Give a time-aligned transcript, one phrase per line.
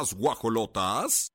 [0.00, 1.32] Guajolotas.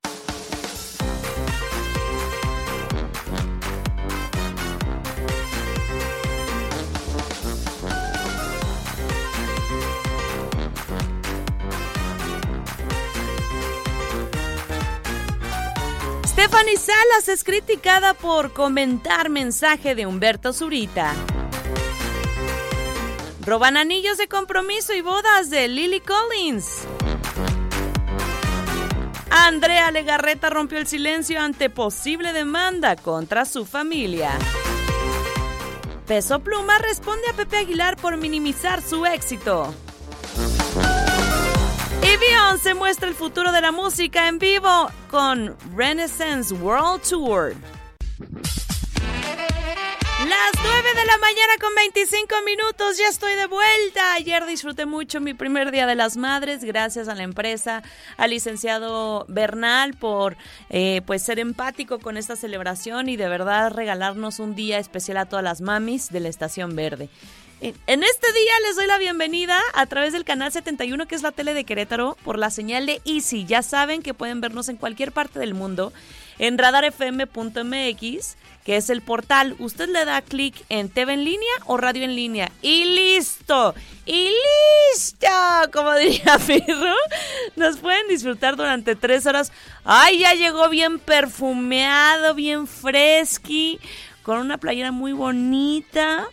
[16.26, 21.14] Stephanie Salas es criticada por comentar mensaje de Humberto Zurita.
[23.46, 26.88] Roban anillos de compromiso y bodas de Lily Collins.
[29.38, 34.32] Andrea Legarreta rompió el silencio ante posible demanda contra su familia.
[36.08, 39.74] Peso Pluma responde a Pepe Aguilar por minimizar su éxito.
[42.02, 47.56] Y Beyoncé muestra el futuro de la música en vivo con Renaissance World Tour.
[50.28, 54.16] Las 9 de la mañana con 25 minutos, ya estoy de vuelta.
[54.16, 57.84] Ayer disfruté mucho mi primer día de las madres, gracias a la empresa,
[58.18, 60.36] al licenciado Bernal por
[60.72, 65.26] eh, pues ser empático con esta celebración y de verdad regalarnos un día especial a
[65.28, 67.08] todas las mamis de la Estación Verde.
[67.62, 71.32] En este día les doy la bienvenida a través del canal 71, que es la
[71.32, 73.46] tele de Querétaro, por la señal de Easy.
[73.46, 75.94] Ya saben que pueden vernos en cualquier parte del mundo
[76.40, 79.56] en radarfm.mx, que es el portal.
[79.60, 83.76] Usted le da clic en TV en línea o radio en línea y listo.
[84.06, 84.30] Y
[84.94, 85.28] listo,
[85.72, 86.96] como diría Pirro.
[87.56, 89.52] Nos pueden disfrutar durante tres horas.
[89.84, 93.80] Ay, ya llegó bien perfumeado, bien fresqui,
[94.24, 96.28] con una playera muy bonita.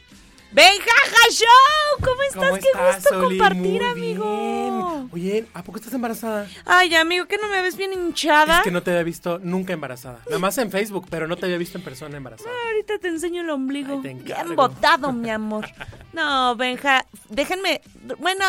[0.53, 2.59] Benjaja Show, ¿cómo estás?
[2.63, 5.09] Qué gusto compartir, amigo.
[5.11, 6.47] Oye, ¿a poco estás embarazada?
[6.67, 8.59] Ay, amigo, ¿que no me ves bien hinchada?
[8.59, 10.21] Es que no te había visto nunca embarazada.
[10.27, 12.51] Nada más en Facebook, pero no te había visto en persona embarazada.
[12.67, 14.03] ahorita te enseño el ombligo.
[14.05, 15.67] Ay, bien botado, mi amor.
[16.13, 17.81] No, Benja, déjenme.
[18.19, 18.45] Bueno,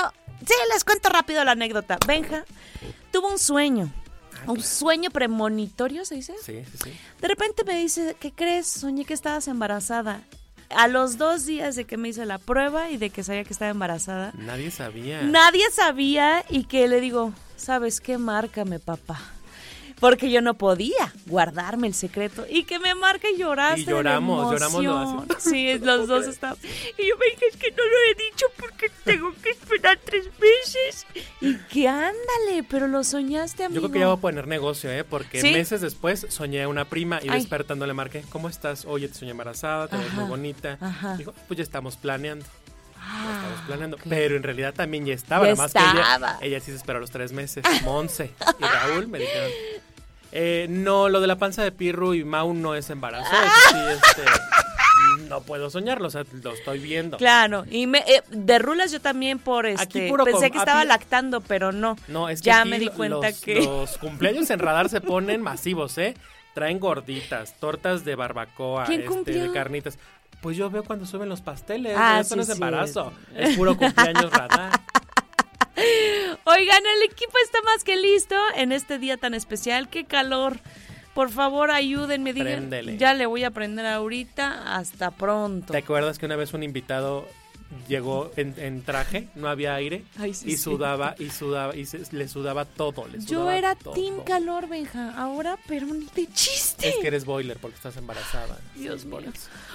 [0.45, 1.97] sí, les cuento rápido la anécdota.
[2.05, 2.43] Benja
[3.11, 3.93] tuvo un sueño.
[4.45, 6.33] Ah, un sueño premonitorio, ¿se dice?
[6.43, 6.93] Sí, sí, sí.
[7.21, 8.67] De repente me dice, ¿qué crees?
[8.67, 10.21] Soñé que estabas embarazada
[10.75, 13.53] a los dos días de que me hice la prueba y de que sabía que
[13.53, 14.33] estaba embarazada.
[14.37, 15.21] Nadie sabía.
[15.21, 18.17] Nadie sabía y que le digo, ¿sabes qué?
[18.17, 19.19] Márcame, papá.
[19.99, 22.45] Porque yo no podía guardarme el secreto.
[22.49, 23.81] Y que me marca y lloraste.
[23.81, 24.83] Y lloramos, lloramos
[25.29, 26.57] los Sí, los dos estaban.
[26.97, 30.25] Y yo me dije, es que no lo he dicho porque tengo que esperar tres
[30.39, 31.05] meses.
[31.41, 33.81] Y que ándale, pero lo soñaste, amigo.
[33.81, 35.03] Yo creo que ya voy a poner negocio, ¿eh?
[35.03, 38.85] Porque meses después soñé a una prima y despertando le marqué, ¿cómo estás?
[38.85, 40.77] Oye, te soñé embarazada, te ves muy bonita.
[41.17, 42.45] Dijo, pues ya estamos planeando.
[43.05, 43.97] Ah, estamos planeando.
[44.07, 45.45] Pero en realidad también ya estaba.
[45.45, 46.39] Ya nada más estaba.
[46.39, 47.63] que ella, ella sí se esperó los tres meses.
[47.83, 49.51] Monse y Raúl me dijeron,
[50.35, 53.29] eh, no, lo de la panza de Pirru y Mau no es embarazo.
[53.69, 54.23] sí, este,
[55.29, 57.17] no puedo soñarlo, o sea, lo estoy viendo.
[57.17, 61.71] Claro, y me, eh, de rulas yo también por este, pensé que estaba lactando, pero
[61.71, 61.97] no.
[62.07, 65.99] No, es que ya me di cuenta que los cumpleaños en radar se ponen masivos,
[65.99, 66.15] ¿eh?
[66.55, 69.99] Traen gorditas, tortas de barbacoa, este, de carnitas.
[70.41, 74.31] Pues yo veo cuando suben los pasteles, ah, eso no es embarazo, es puro cumpleaños
[74.31, 74.71] radar.
[76.45, 79.89] Oigan, el equipo está más que listo en este día tan especial.
[79.89, 80.59] ¡Qué calor!
[81.13, 82.33] Por favor, ayúdenme.
[82.33, 84.75] Digan, ya le voy a aprender ahorita.
[84.75, 85.71] Hasta pronto.
[85.71, 87.27] ¿Te acuerdas que una vez un invitado
[87.87, 90.03] llegó en, traje, no había aire
[90.45, 93.05] y sudaba y sudaba y le sudaba todo.
[93.25, 96.89] Yo era team calor, Benja, ahora pero de chiste.
[96.89, 98.59] Es que eres boiler porque estás embarazada.
[98.75, 99.19] Dios mío.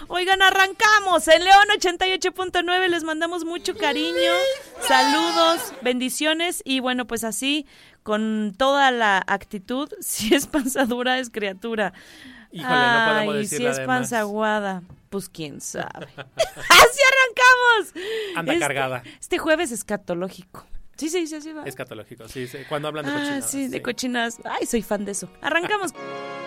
[0.08, 4.32] Oigan, arrancamos en León 88.9, les mandamos mucho cariño,
[4.80, 7.66] saludos, bendiciones y bueno, pues así
[8.02, 11.92] con toda la actitud, si es panza dura es criatura.
[12.50, 16.08] Híjole, no podemos decir si es panza aguada pues quién sabe.
[16.16, 17.94] ¡Así arrancamos!
[18.36, 19.02] Anda este, cargada.
[19.20, 20.66] Este jueves escatológico.
[20.96, 21.52] Sí, sí, sí, sí.
[21.52, 21.62] Va.
[21.64, 22.58] Escatológico, sí, sí.
[22.68, 23.50] Cuando hablan de ah, cochinadas.
[23.50, 24.38] Sí, de cochinadas.
[24.44, 25.30] Ay, soy fan de eso.
[25.40, 25.94] Arrancamos.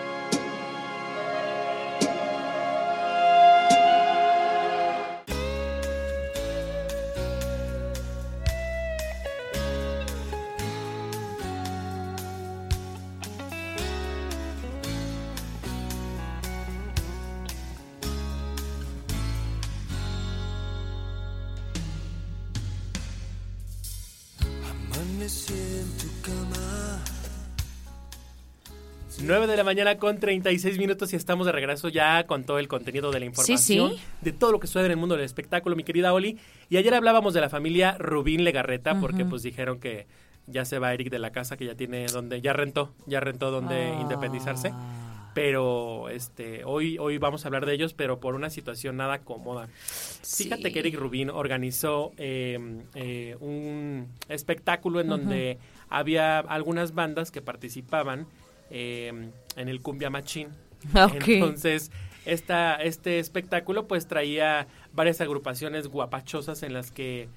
[29.24, 32.66] 9 de la mañana con 36 minutos y estamos de regreso ya con todo el
[32.66, 35.84] contenido de la información, de todo lo que sucede en el mundo del espectáculo, mi
[35.84, 36.38] querida Oli.
[36.68, 40.06] Y ayer hablábamos de la familia Rubín Legarreta porque pues dijeron que
[40.48, 43.52] ya se va Eric de la casa que ya tiene donde ya rentó, ya rentó
[43.52, 44.72] donde independizarse.
[45.34, 49.68] pero este hoy hoy vamos a hablar de ellos pero por una situación nada cómoda.
[49.76, 55.58] Fíjate que Eric Rubin organizó em, eh, un espectáculo en donde
[55.88, 58.26] había algunas bandas que participaban
[58.72, 60.48] em, en el cumbia machín
[61.26, 61.90] entonces
[62.24, 67.28] esta, este espectáculo pues traía varias agrupaciones guapachosas en las que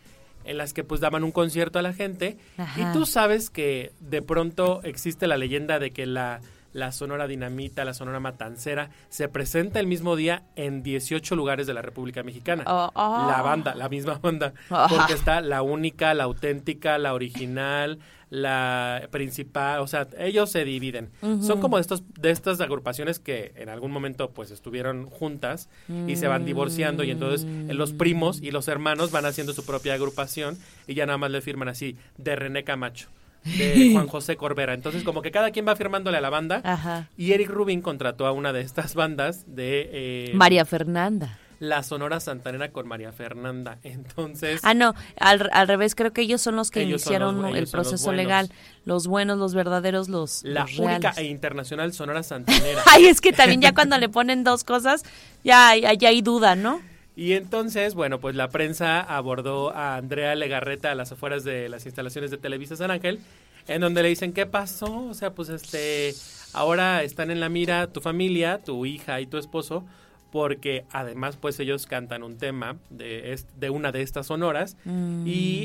[0.46, 2.38] en las que pues daban un concierto a la gente
[2.76, 6.40] y tú sabes que de pronto existe la leyenda de que la
[6.76, 11.74] la Sonora Dinamita, la Sonora Matancera, se presenta el mismo día en 18 lugares de
[11.74, 12.66] la República Mexicana.
[12.68, 13.28] Oh, oh.
[13.30, 14.86] La banda, la misma banda, oh.
[14.90, 18.00] porque está la única, la auténtica, la original,
[18.30, 21.10] la principal, o sea, ellos se dividen.
[21.42, 25.70] Son como de estos de estas agrupaciones que en algún momento pues estuvieron juntas
[26.08, 29.94] y se van divorciando y entonces los primos y los hermanos van haciendo su propia
[29.94, 30.58] agrupación
[30.88, 33.10] y ya nada más le firman así de René Camacho
[33.46, 34.74] de Juan José Corbera.
[34.74, 37.08] Entonces, como que cada quien va firmándole a la banda.
[37.18, 39.90] Y Eric Rubin contrató a una de estas bandas de...
[39.94, 41.40] Eh, María Fernanda.
[41.60, 43.78] La Sonora Santanera con María Fernanda.
[43.84, 44.62] Entonces.
[44.64, 48.50] Ah, no, al, revés, creo que ellos son los que iniciaron el proceso legal.
[48.86, 50.44] Los buenos, los verdaderos, los.
[50.44, 52.82] La única e internacional Sonora Santanera.
[52.92, 55.04] Ay, es que también ya cuando le ponen dos cosas,
[55.44, 56.82] ya, ya hay duda, ¿no?
[57.16, 61.86] Y entonces, bueno, pues la prensa abordó a Andrea Legarreta a las afueras de las
[61.86, 63.20] instalaciones de Televisa San Ángel,
[63.68, 65.06] en donde le dicen, ¿qué pasó?
[65.06, 66.14] O sea, pues este,
[66.52, 69.86] ahora están en la mira tu familia, tu hija y tu esposo,
[70.32, 74.90] porque además pues ellos cantan un tema de, de una de estas sonoras y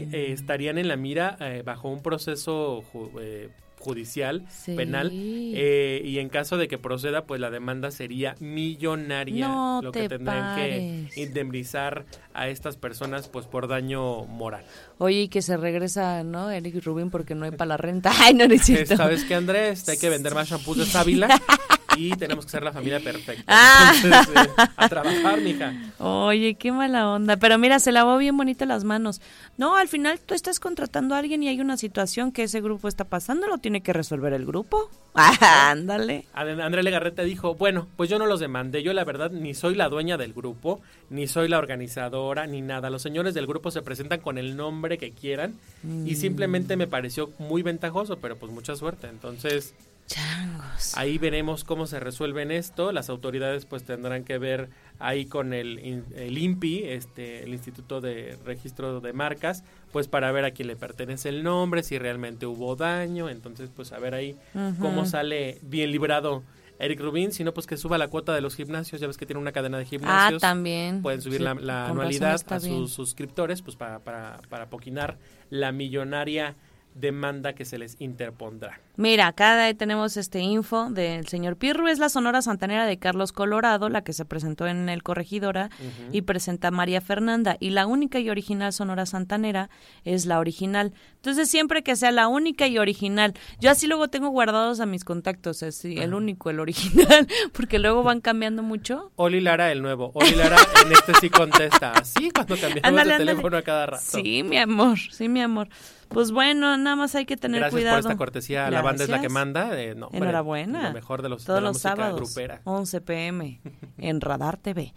[0.07, 0.15] mm.
[0.15, 2.85] eh, estarían en la mira eh, bajo un proceso
[3.21, 9.81] eh, judicial, penal, eh, y en caso de que proceda, pues la demanda sería millonaria,
[9.83, 12.05] lo que tendrán que indemnizar
[12.35, 14.65] a estas personas pues por daño moral.
[14.99, 16.51] Oye, y que se regresa, ¿no?
[16.51, 18.13] Eric Rubin porque no hay para la renta.
[18.21, 18.97] Ay, no necesito.
[18.97, 19.89] ¿Sabes qué, Andrés?
[19.89, 21.29] Hay que vender más shampoos de sábila
[21.97, 23.45] y tenemos que ser la familia perfecta.
[23.53, 23.93] Ah.
[24.03, 25.75] Entonces, eh, a trabajar, mija.
[25.99, 27.37] Oye, qué mala onda.
[27.37, 29.21] Pero mira, se lavó bien bonito las manos.
[29.59, 32.89] No, al final tú estás contratando a alguien y hay una situación que ese grupo
[32.89, 34.89] está pasando, lo tiene que resolver el grupo.
[35.41, 36.27] ándale.
[36.33, 38.83] André Legarreta dijo, bueno, pues yo no los demandé.
[38.83, 42.91] Yo la verdad ni soy la dueña del grupo, ni soy la organizadora, ni nada.
[42.91, 46.17] Los señores del grupo se presentan con el nombre que quieran y mm.
[46.17, 49.09] simplemente me pareció muy ventajoso, pero pues mucha suerte.
[49.09, 49.75] Entonces...
[50.11, 50.97] Changos.
[50.97, 52.91] Ahí veremos cómo se resuelve en esto.
[52.91, 54.69] Las autoridades pues tendrán que ver
[54.99, 59.63] ahí con el, el INPI, este, el Instituto de Registro de Marcas,
[59.93, 63.29] pues para ver a quién le pertenece el nombre, si realmente hubo daño.
[63.29, 64.37] Entonces pues a ver ahí
[64.81, 66.43] cómo sale bien librado
[66.81, 69.41] Eric Rubin, sino pues que suba la cuota de los gimnasios, ya ves que tiene
[69.41, 70.43] una cadena de gimnasios.
[70.43, 71.03] Ah, también.
[71.03, 75.19] Pueden subir la, anualidad a sus suscriptores, pues para, para, para poquinar
[75.51, 76.57] la millonaria
[77.01, 78.81] demanda que se les interpondrá.
[78.97, 83.89] Mira, acá tenemos este info del señor Pirru, es la Sonora Santanera de Carlos Colorado,
[83.89, 85.71] la que se presentó en el Corregidora
[86.13, 89.71] y presenta María Fernanda y la única y original Sonora Santanera
[90.05, 90.93] es la original.
[91.17, 95.05] Entonces, siempre que sea la única y original, yo así luego tengo guardados a mis
[95.05, 99.13] contactos, así, el único, el original, porque luego van cambiando mucho.
[99.17, 100.13] Oli Lara, el nuevo.
[100.15, 104.05] Oli Lara en este sí contesta, así cuando cambiamos de teléfono a cada rato.
[104.05, 105.69] Sí, mi amor, sí, mi amor.
[106.11, 107.83] Pues bueno, nada más hay que tener cuidado.
[107.83, 108.71] Gracias por esta cortesía.
[108.71, 109.81] La banda es la que manda.
[109.81, 110.89] Eh, Enhorabuena.
[110.89, 113.61] Lo mejor de los Todos los sábados, 11 pm,
[113.97, 114.93] en Radar TV.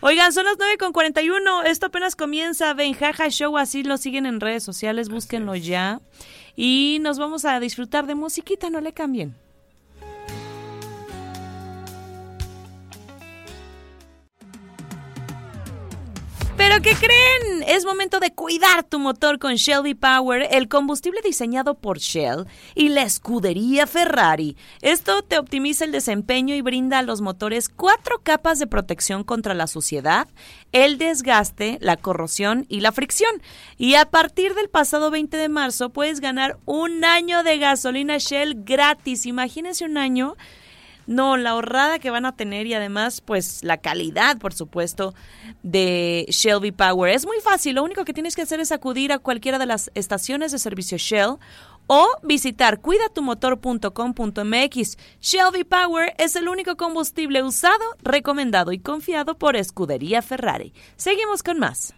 [0.00, 1.62] Oigan, son las 9 con 41.
[1.64, 2.74] Esto apenas comienza.
[2.74, 5.08] Benjaja Show, así lo siguen en redes sociales.
[5.08, 6.00] Búsquenlo ya.
[6.54, 8.68] Y nos vamos a disfrutar de musiquita.
[8.68, 9.36] No le cambien.
[16.80, 17.64] ¿Pero qué creen?
[17.66, 22.90] Es momento de cuidar tu motor con Shelby Power, el combustible diseñado por Shell y
[22.90, 24.56] la escudería Ferrari.
[24.80, 29.54] Esto te optimiza el desempeño y brinda a los motores cuatro capas de protección contra
[29.54, 30.28] la suciedad,
[30.70, 33.42] el desgaste, la corrosión y la fricción.
[33.76, 38.62] Y a partir del pasado 20 de marzo puedes ganar un año de gasolina Shell
[38.62, 39.26] gratis.
[39.26, 40.36] Imagínense un año
[41.08, 45.14] no, la ahorrada que van a tener y además, pues la calidad, por supuesto,
[45.62, 47.14] de Shelby Power.
[47.14, 49.90] Es muy fácil, lo único que tienes que hacer es acudir a cualquiera de las
[49.94, 51.38] estaciones de servicio Shell
[51.86, 54.98] o visitar cuidatumotor.com.mx.
[55.20, 60.74] Shelby Power es el único combustible usado, recomendado y confiado por Escudería Ferrari.
[60.96, 61.94] Seguimos con más.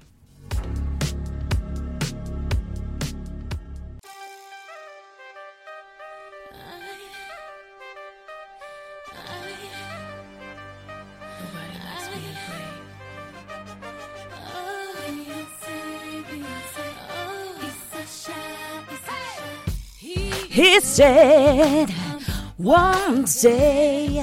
[20.51, 21.89] He said
[22.59, 24.21] one day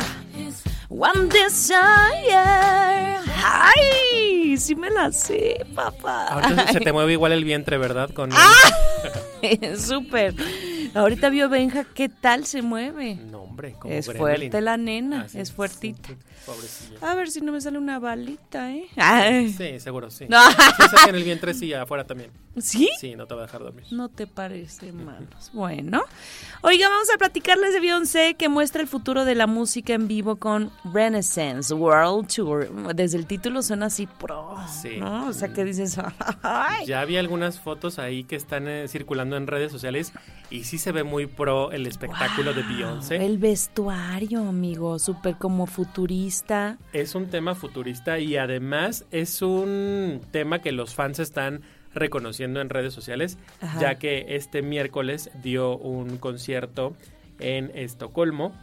[0.90, 3.18] One Desire.
[3.44, 4.58] ¡Ay!
[4.58, 6.28] Sí me la sé, papá.
[6.28, 8.10] Ahora se te mueve igual el vientre, ¿verdad?
[8.12, 8.54] Con ¡Ah!
[9.78, 10.34] Súper.
[10.96, 13.16] Ahorita vio Benja, ¿qué tal se mueve?
[13.16, 16.10] No, hombre, como Es fuerte la nena, es fuertita.
[17.02, 18.88] A ver si no me sale una balita, ¿eh?
[19.58, 20.26] Sí, seguro, sí.
[20.30, 20.40] No.
[20.50, 22.32] Sí, en el vientre, sí, afuera también.
[22.58, 22.90] ¿Sí?
[23.00, 23.86] Sí, no te va a dejar dormir.
[23.92, 25.52] No te parece, manos.
[25.54, 26.04] Bueno.
[26.62, 30.38] Oiga, vamos a platicarles de Beyoncé que muestra el futuro de la música en vivo
[30.38, 32.96] con Renaissance World Tour.
[32.96, 34.56] Desde el título suena así pro.
[34.82, 34.98] Sí.
[34.98, 35.28] ¿no?
[35.28, 35.98] O sea, que dices...
[36.86, 40.14] Ya había algunas fotos ahí que están eh, circulando en redes sociales
[40.50, 43.18] y sí se ve muy pro el espectáculo de Beyoncé.
[43.18, 46.37] El vestuario, amigo, súper como futurista.
[46.94, 51.62] Es un tema futurista y además es un tema que los fans están
[51.94, 53.38] reconociendo en redes sociales,
[53.80, 56.96] ya que este miércoles dio un concierto
[57.40, 58.54] en Estocolmo.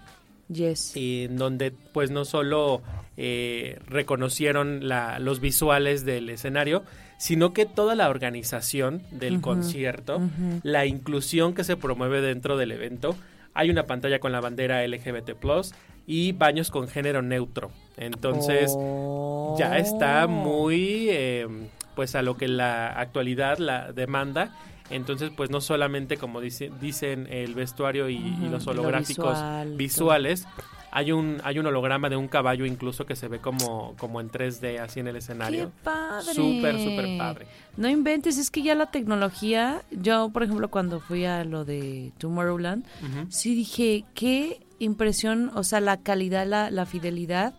[0.49, 0.95] Yes.
[0.95, 2.83] Y donde pues no solo
[3.17, 6.85] eh, reconocieron la, los visuales del escenario,
[7.19, 10.21] sino que toda la organización del concierto,
[10.63, 13.17] la inclusión que se promueve dentro del evento,
[13.55, 15.35] hay una pantalla con la bandera LGBT
[16.07, 17.71] y baños con género neutro.
[17.97, 18.77] Entonces
[19.59, 20.29] ya está oh.
[20.29, 21.47] muy eh,
[21.95, 24.55] pues a lo que la actualidad la demanda.
[24.91, 28.19] Entonces, pues no solamente como dice, dicen el vestuario y,
[28.51, 29.39] los holográficos
[29.77, 30.47] visuales,
[30.91, 34.31] hay un hay un holograma de un caballo incluso que se ve como como en
[34.31, 35.65] 3D así en el escenario.
[35.65, 36.35] ¡Qué padre!
[36.35, 37.47] Súper, súper padre.
[37.77, 42.13] No inventes, es que ya la tecnología, yo por ejemplo cuando fui a lo de
[42.19, 42.85] Tomorrowland,
[43.31, 47.55] sí dije, qué impresión, o sea, la calidad, la, la fidelidad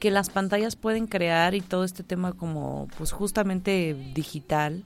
[0.00, 4.82] que las pantallas pueden crear y todo este tema como pues justamente digital,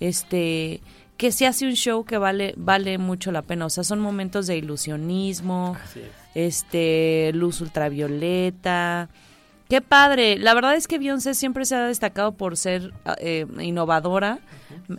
[0.00, 0.82] este
[1.16, 4.46] que se hace un show que vale vale mucho la pena, o sea, son momentos
[4.46, 5.76] de ilusionismo,
[6.34, 9.08] este luz ultravioleta.
[9.68, 10.38] Qué padre.
[10.38, 14.38] La verdad es que Beyoncé siempre se ha destacado por ser eh, innovadora.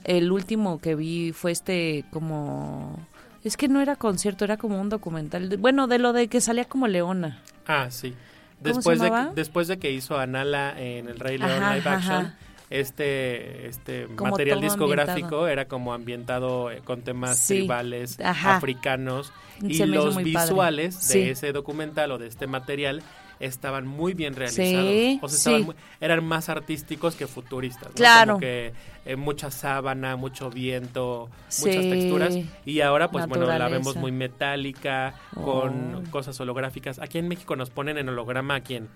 [0.04, 3.00] El último que vi fue este como
[3.48, 5.58] es que no era concierto, era como un documental.
[5.58, 7.42] Bueno, de lo de que salía como leona.
[7.66, 8.14] Ah, sí.
[8.60, 12.34] Después de, después de que hizo Anala en el Rey León Live Action,
[12.70, 21.08] este, este material discográfico era como ambientado eh, con temas tribales, africanos, y los visuales
[21.10, 23.04] de ese documental o de este material
[23.40, 25.20] estaban muy bien realizados.
[25.22, 25.60] o sea,
[26.00, 27.92] eran más artísticos que futuristas.
[27.94, 28.34] Claro.
[28.34, 28.74] Como que
[29.06, 31.30] eh, mucha sábana, mucho viento,
[31.60, 32.38] muchas texturas.
[32.66, 36.12] Y ahora, pues bueno, la vemos muy metálica, con oh.
[36.12, 37.00] cosas holográficas.
[37.00, 38.90] Aquí en México nos ponen en holograma a quién?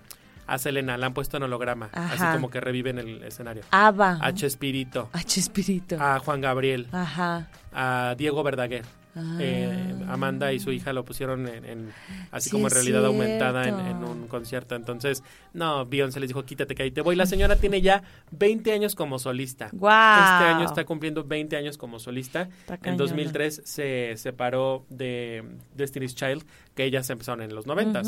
[0.46, 3.62] A Selena, la han puesto en holograma, así como que reviven el escenario.
[3.70, 4.18] Ava.
[4.20, 5.08] A Chespirito.
[5.12, 5.96] A Chespirito.
[6.00, 6.88] A Juan Gabriel.
[6.92, 7.48] Ajá.
[7.72, 8.84] A Diego Verdaguer.
[9.14, 9.94] Eh.
[10.08, 11.92] Amanda y su hija lo pusieron en,
[12.30, 14.74] así como en realidad aumentada en, un concierto.
[14.74, 17.16] Entonces, no, Beyoncé les dijo, quítate que ahí te voy.
[17.16, 19.66] La señora tiene ya 20 años como solista.
[19.66, 22.48] Este año está cumpliendo 20 años como solista.
[22.82, 28.02] En 2003 se separó de Destiny's Child, que ellas empezaron en los 90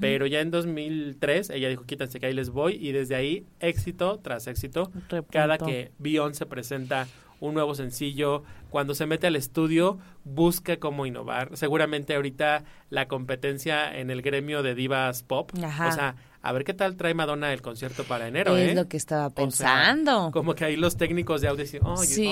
[0.00, 2.74] Pero ya en 2003 ella dijo, quítate que ahí les voy.
[2.74, 4.90] Y desde ahí, éxito tras éxito,
[5.30, 7.06] cada que Beyoncé presenta
[7.40, 11.56] un nuevo sencillo, cuando se mete al estudio busca cómo innovar.
[11.56, 15.58] Seguramente ahorita la competencia en el gremio de divas pop, o
[15.92, 18.56] sea, a ver qué tal trae Madonna el concierto para enero.
[18.56, 18.74] Es ¿eh?
[18.74, 20.30] lo que estaba pensando.
[20.32, 22.28] como que ahí los técnicos de audio dicen, oh, sí.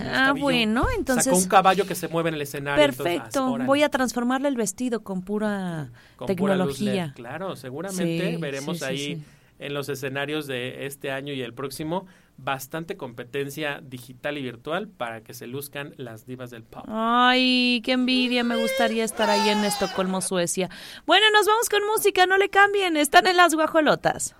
[0.00, 1.26] ah, bueno, entonces.
[1.26, 2.84] Sacó un caballo que se mueve en el escenario.
[2.84, 5.90] Perfecto, voy a transformarle el vestido con pura
[6.26, 7.12] tecnología.
[7.14, 9.24] claro, seguramente veremos ahí
[9.58, 12.06] en los escenarios de este año y el próximo
[12.36, 16.84] bastante competencia digital y virtual para que se luzcan las divas del pop.
[16.88, 20.70] Ay, qué envidia, me gustaría estar ahí en Estocolmo, Suecia.
[21.06, 24.36] Bueno, nos vamos con música, no le cambien, están en las guajolotas.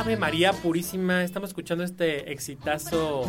[0.00, 3.28] Ave María Purísima, estamos escuchando este exitazo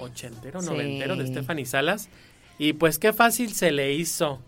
[0.00, 2.10] ochentero, noventero de Stephanie Salas.
[2.58, 4.38] Y pues qué fácil se le hizo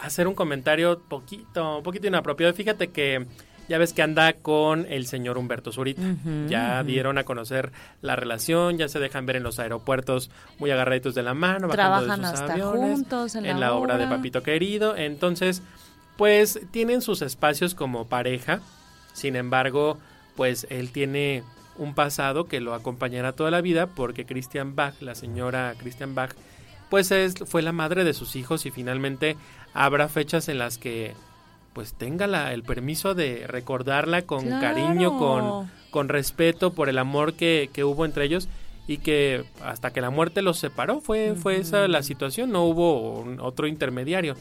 [0.00, 2.52] hacer un comentario poquito, un poquito inapropiado.
[2.54, 3.24] Fíjate que
[3.68, 6.02] ya ves que anda con el señor Humberto Zurita.
[6.48, 7.70] ya dieron a conocer
[8.02, 12.20] la relación, ya se dejan ver en los aeropuertos muy agarraditos de la mano, Trabajan
[12.20, 14.96] de sus hasta aviones, juntos en, la, obra de Papito Querido.
[14.96, 15.62] Entonces,
[16.16, 18.58] pues tienen sus espacios como pareja.
[19.12, 19.98] Sin embargo,
[20.36, 21.42] pues él tiene
[21.78, 26.32] un pasado que lo acompañará toda la vida porque Christian Bach, la señora Christian Bach,
[26.88, 29.36] pues es, fue la madre de sus hijos y finalmente
[29.74, 31.14] habrá fechas en las que
[31.72, 37.34] pues tenga la, el permiso de recordarla con cariño, con, con respeto por el amor
[37.34, 38.48] que, que hubo entre ellos
[38.86, 43.26] y que hasta que la muerte los separó fue, fue esa la situación, no hubo
[43.40, 44.36] otro intermediario.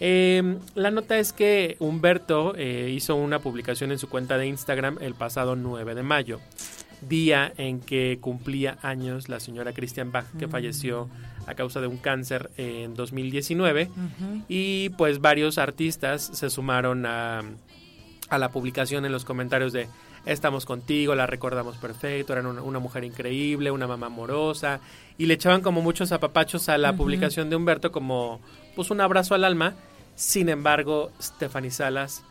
[0.00, 4.98] Em, la nota es que Humberto eh, hizo una publicación en su cuenta de Instagram
[5.00, 6.40] el pasado 9 de mayo,
[7.08, 11.08] día en que cumplía años la señora Christian Bach, que falleció
[11.46, 13.90] a causa de un cáncer en 2019.
[14.48, 17.42] Y pues varios artistas se sumaron a,
[18.28, 19.88] a la publicación en los comentarios de
[20.26, 24.80] estamos contigo, la recordamos perfecto, era una, mujer increíble, una mamá amorosa,
[25.18, 28.40] y le echaban como muchos apapachos a la publicación de Humberto como
[28.74, 29.74] pues un abrazo al alma.
[30.14, 32.22] Sin embargo, Stephanie Salas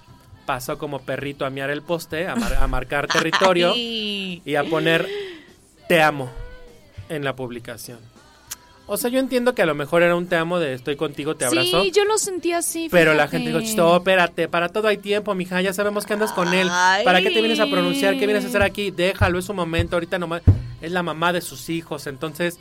[0.45, 5.07] pasó como perrito a miar el poste, a, a marcar territorio y a poner
[5.87, 6.31] te amo
[7.09, 7.99] en la publicación.
[8.87, 11.35] O sea, yo entiendo que a lo mejor era un te amo de estoy contigo,
[11.35, 11.81] te abrazo.
[11.81, 12.89] Sí, yo lo sentí así.
[12.91, 16.33] Pero la gente dijo, Chisto, espérate, para todo hay tiempo, mija, ya sabemos que andas
[16.33, 16.67] con él.
[17.05, 18.17] ¿Para qué te vienes a pronunciar?
[18.17, 18.91] ¿Qué vienes a hacer aquí?
[18.91, 20.41] Déjalo, es un momento, ahorita nomás
[20.81, 22.05] es la mamá de sus hijos.
[22.07, 22.59] Entonces,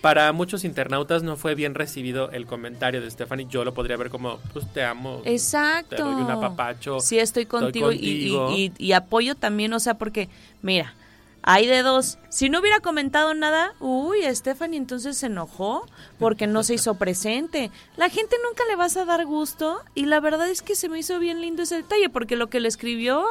[0.00, 3.46] para muchos internautas no fue bien recibido el comentario de Stephanie.
[3.48, 5.22] Yo lo podría ver como, pues te amo.
[5.24, 5.96] Exacto.
[5.96, 7.00] Te doy un apapacho.
[7.00, 10.28] Sí, estoy contigo, Y, y apoyo también, o sea, porque,
[10.62, 10.94] mira,
[11.42, 12.18] hay de dos.
[12.28, 15.86] Si no hubiera comentado nada, uy, Stephanie entonces se enojó
[16.18, 17.70] porque no se hizo presente.
[17.96, 20.98] La gente nunca le vas a dar gusto y la verdad es que se me
[20.98, 23.24] hizo bien lindo ese detalle porque lo que le escribió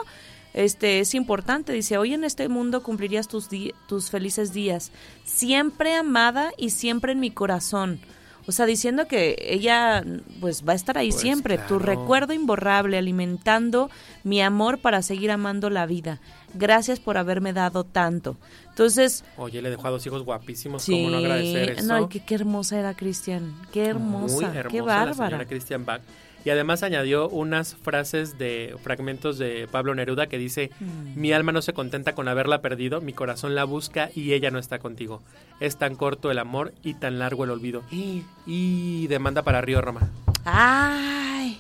[0.53, 1.73] este es importante.
[1.73, 3.49] Dice, hoy en este mundo cumplirías tus,
[3.87, 4.91] tus felices días,
[5.23, 7.99] siempre amada y siempre en mi corazón.
[8.47, 10.03] O sea, diciendo que ella
[10.39, 13.91] pues va a estar ahí pues siempre, tu recuerdo imborrable, alimentando
[14.23, 16.19] mi amor para seguir amando la vida.
[16.55, 18.37] Gracias por haberme dado tanto.
[18.69, 19.23] Entonces...
[19.37, 21.85] Oye, le dejó a dos hijos guapísimos, ¿cómo no agradecer eso?
[21.85, 25.37] No, qué, qué hermosa era Cristian, qué hermosa, qué bárbara.
[25.37, 26.01] La Cristian Bach.
[26.45, 31.19] Y además añadió unas frases de fragmentos de Pablo Neruda que dice, mm.
[31.19, 34.59] mi alma no se contenta con haberla perdido, mi corazón la busca y ella no
[34.59, 35.21] está contigo.
[35.59, 37.83] Es tan corto el amor y tan largo el olvido.
[37.91, 40.09] Y demanda para Río Roma.
[40.45, 41.59] Ay,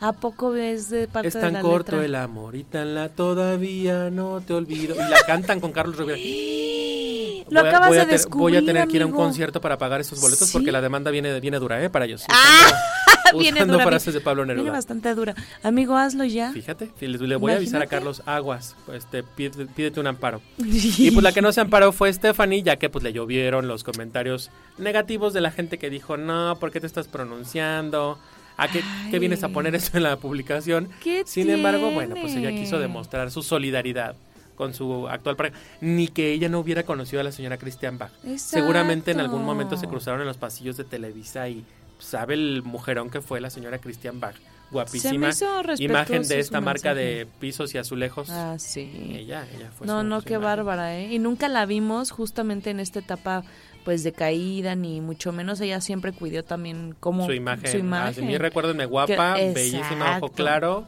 [0.00, 4.40] ¿a poco ves de parte Es tan corto el amor y tan la todavía no
[4.40, 4.94] te olvido.
[4.94, 6.18] Y la cantan con Carlos Rivera.
[7.50, 10.20] Lo acabas de descubrir, Voy a tener que ir a un concierto para pagar esos
[10.20, 11.90] boletos porque la demanda viene, viene dura, ¿eh?
[11.90, 12.24] Para ellos.
[12.28, 12.70] Ah.
[13.38, 13.86] viene dura.
[13.86, 14.62] frases de Pablo Neruda.
[14.62, 15.34] Viene bastante dura.
[15.62, 16.52] Amigo, hazlo ya.
[16.52, 20.40] Fíjate, le voy a avisar a Carlos Aguas, pues te pídete un amparo.
[20.58, 23.84] y pues la que no se amparó fue Stephanie, ya que pues le llovieron los
[23.84, 28.18] comentarios negativos de la gente que dijo, no, ¿por qué te estás pronunciando?
[28.56, 30.88] ¿A qué, qué vienes a poner eso en la publicación?
[31.24, 34.16] Sin embargo, bueno, pues ella quiso demostrar su solidaridad
[34.60, 38.12] con su actual pareja, ni que ella no hubiera conocido a la señora Christian Bach.
[38.36, 41.64] Seguramente en algún momento se cruzaron en los pasillos de Televisa y
[42.00, 44.36] sabe el mujerón que fue la señora Christian Bach.
[44.70, 45.30] Guapísima
[45.78, 48.30] imagen de esta marca de pisos y azulejos.
[48.30, 49.14] Ah, sí.
[49.16, 51.12] Ella, ella fue No, no, qué bárbara, ¿eh?
[51.12, 53.42] Y nunca la vimos justamente en esta etapa
[53.84, 58.26] pues de caída ni mucho menos ella siempre cuidó también como su imagen, su imagen.
[58.26, 60.86] mí recuérdenme guapa bellísima ojo claro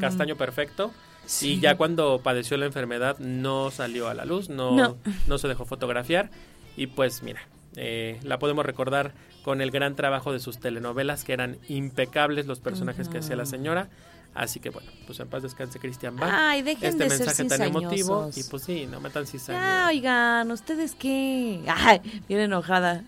[0.00, 0.92] castaño perfecto
[1.40, 4.96] y ya cuando padeció la enfermedad no salió a la luz no, no.
[5.26, 6.30] no se dejó fotografiar
[6.76, 7.40] y pues mira
[7.76, 12.60] eh, la podemos recordar con el gran trabajo de sus telenovelas, que eran impecables los
[12.60, 13.88] personajes que hacía la señora.
[14.34, 16.30] Así que bueno, pues en paz descanse Cristian Bach.
[16.32, 18.30] Ay, dejen este de mensaje ser tan emotivo.
[18.36, 19.86] Y pues sí, no metan cizaña.
[19.86, 21.60] Ah, oigan, ¿ustedes qué?
[21.66, 23.02] Ay, bien enojada.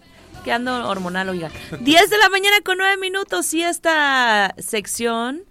[0.44, 1.52] Que ando hormonal, oigan.
[1.80, 5.42] 10 de la mañana con 9 minutos y esta sección,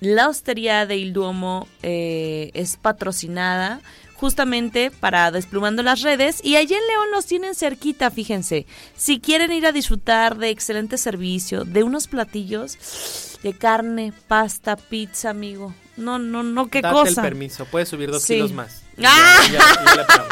[0.00, 3.80] la hostería de Il Duomo, eh, es patrocinada
[4.22, 6.40] justamente para Desplumando las Redes.
[6.44, 8.66] Y allí en León los tienen cerquita, fíjense.
[8.96, 15.30] Si quieren ir a disfrutar de excelente servicio, de unos platillos de carne, pasta, pizza,
[15.30, 15.74] amigo.
[15.96, 17.20] No, no, no, qué Date cosa.
[17.20, 18.84] el permiso, puedes subir dos kilos más.
[19.02, 19.40] ¡Ah!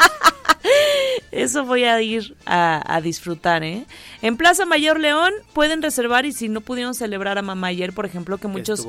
[1.31, 3.85] Eso voy a ir a, disfrutar, ¿eh?
[4.21, 8.05] En Plaza Mayor León pueden reservar y si no pudieron celebrar a mamá ayer, por
[8.05, 8.85] ejemplo, que muchos...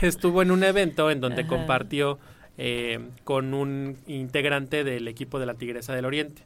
[0.00, 2.18] Estuvo en un evento en donde compartió
[2.56, 6.44] eh, con un integrante del equipo de la Tigresa del Oriente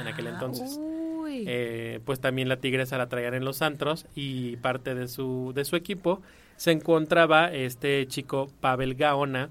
[0.00, 0.80] en aquel ah, entonces.
[1.28, 5.64] Eh, pues también la Tigresa la traían en los antros y parte de su de
[5.64, 6.22] su equipo
[6.56, 9.50] se encontraba este chico Pavel Gaona,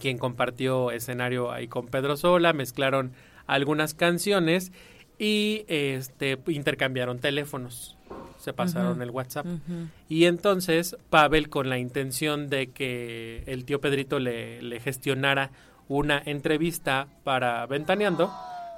[0.00, 3.12] quien compartió escenario ahí con Pedro Sola, mezclaron
[3.48, 4.70] algunas canciones
[5.18, 7.96] y este intercambiaron teléfonos
[8.38, 9.46] se pasaron el WhatsApp.
[10.08, 15.50] Y entonces Pavel, con la intención de que el tío Pedrito le, le, gestionara
[15.88, 18.32] una entrevista para Ventaneando,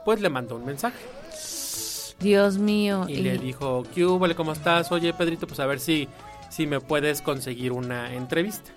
[0.04, 0.98] pues le mandó un mensaje.
[2.20, 3.06] Dios mío.
[3.08, 4.26] Y, le dijo, ¿qué hubo?
[4.34, 4.90] ¿Cómo estás?
[4.92, 6.08] Oye, Pedrito, pues a ver si
[6.50, 8.72] si me puedes conseguir una entrevista.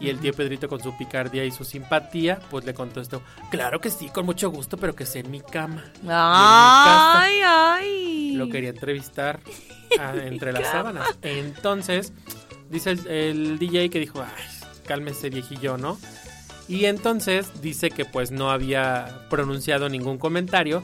[0.00, 3.90] y el tío Pedrito con su picardía y su simpatía, pues le contestó, claro que
[3.90, 5.84] sí, con mucho gusto, pero que sea en mi cama.
[6.08, 8.34] Ay, ay.
[8.34, 9.40] Lo quería entrevistar
[10.00, 11.06] ah, entre las sábanas.
[11.22, 12.12] Entonces,
[12.70, 14.44] dice el, DJ que dijo, ay,
[14.86, 15.98] cálmese viejillo, ¿no?
[16.66, 20.82] Y entonces dice que pues no había pronunciado ningún comentario,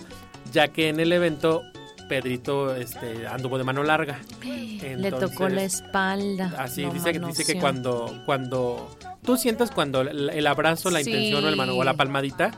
[0.53, 1.63] ya que en el evento
[2.09, 4.19] Pedrito este, anduvo de mano larga.
[4.43, 6.55] Le tocó la espalda.
[6.59, 11.57] Así, dice, dice que cuando, cuando tú sientes cuando el, abrazo, la intención o, el
[11.57, 12.53] mano, o la palmadita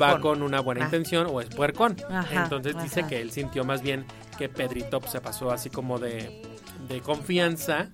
[0.00, 0.84] va con una buena ah.
[0.86, 1.96] intención o es puercón.
[2.32, 4.06] Entonces dice que él sintió más bien
[4.38, 6.42] que Pedrito se pasó así como de,
[6.88, 7.90] de confianza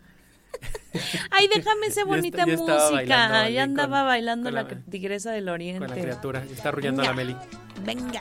[1.30, 3.48] Ay, déjame esa bonita música.
[3.48, 5.86] Ya andaba bailando la, tigresa del oriente.
[5.86, 7.36] Con la criatura, está arrullando a la Meli.
[7.84, 8.20] Venga.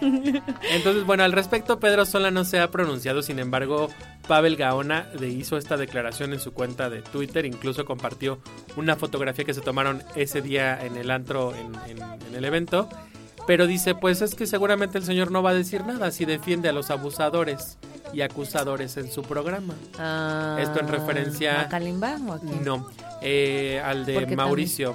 [0.70, 3.88] Entonces, bueno, al respecto, Pedro Sola no se ha pronunciado, sin embargo,
[4.26, 8.40] Pavel Gaona le hizo esta declaración en su cuenta de Twitter, incluso compartió
[8.76, 12.88] una fotografía que se tomaron ese día en el antro, en el evento,
[13.46, 16.68] pero dice, pues es que seguramente el señor no va a decir nada si defiende
[16.68, 17.78] a los abusadores
[18.12, 19.74] y acusadores en su programa.
[19.98, 21.62] Ah, Esto en referencia...
[21.62, 22.88] ¿A Kalimba o No,
[23.20, 24.94] eh, al de Mauricio.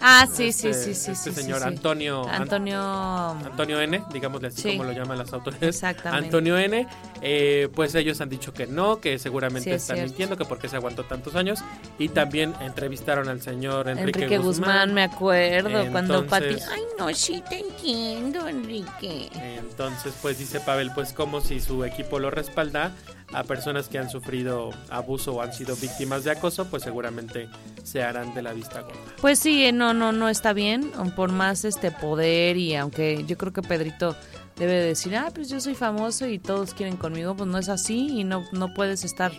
[0.00, 1.10] Ah, sí, sí, sí, sí.
[1.10, 2.26] Este señor sí, Antonio.
[2.28, 3.30] Antonio.
[3.30, 5.76] Antonio N, digámosle así como lo llaman las autoridades.
[5.76, 6.26] Exactamente.
[6.26, 6.86] Antonio N,
[7.20, 11.04] eh, pues ellos han dicho que no, que seguramente están mintiendo, que porque se aguantó
[11.04, 11.60] tantos años.
[11.98, 14.94] Y también entrevistaron al señor Enrique, Enrique Guzmán.
[14.94, 16.56] me acuerdo, cuando Pati.
[16.70, 19.30] Ay, no, sí te entiendo, Enrique.
[19.34, 22.92] Entonces, pues dice Pavel, pues como si su equipo lo respalda
[23.32, 27.48] a personas que han sufrido abuso o han sido víctimas de acoso, pues seguramente
[27.82, 29.00] se harán de la vista gorda.
[29.20, 33.52] Pues sí, no, no, no está bien, por más este poder y aunque yo creo
[33.52, 34.14] que Pedrito
[34.56, 38.20] debe decir, ah, pues yo soy famoso y todos quieren conmigo, pues no es así
[38.20, 39.32] y no, no puedes estar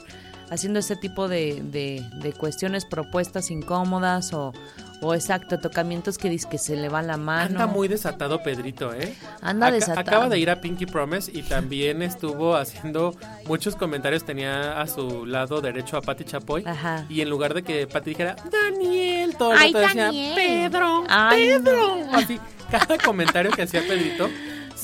[0.49, 4.53] haciendo este tipo de, de cuestiones, propuestas incómodas o,
[5.01, 7.61] o exacto, tocamientos que dice que se le va la mano.
[7.61, 9.13] Anda muy desatado Pedrito, ¿eh?
[9.41, 9.99] Anda desatado.
[10.01, 13.15] Acaba de ir a Pinky Promise y también estuvo haciendo
[13.47, 14.23] muchos comentarios.
[14.23, 16.63] Tenía a su lado derecho a Patti Chapoy.
[16.65, 17.05] Ajá.
[17.09, 21.97] Y en lugar de que Patti dijera, Daniel, todo el decía, Pedro, Pedro.
[22.13, 22.39] Así,
[22.71, 24.29] cada comentario que hacía Pedrito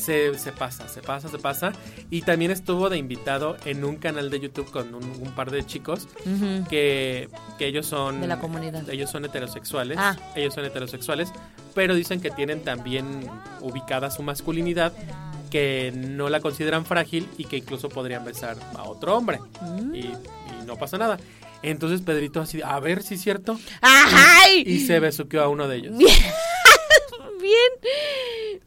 [0.02, 1.72] se, se, pasa, se pasa, se pasa.
[2.10, 6.08] Y también estuvo de invitado en un canal de YouTube con un, par de chicos
[6.70, 8.22] que, que, ellos son...
[8.22, 8.90] De la comunidad.
[8.90, 9.98] Ellos son heterosexuales.
[10.00, 10.18] Ah.
[10.36, 11.32] Ellos son heterosexuales,
[11.74, 13.30] pero dicen que tienen también
[13.62, 14.94] ubicada su masculinidad
[15.52, 19.40] que no la consideran frágil y que incluso podrían besar a otro hombre.
[19.62, 19.96] Mm.
[19.96, 20.14] Y,
[20.66, 21.20] no pasa nada.
[21.64, 23.60] Entonces Pedrito así, a ver si es cierto.
[23.82, 24.64] ¡Ay!
[24.66, 25.94] Y, se besuqueó a uno de ellos.
[27.42, 27.72] Bien.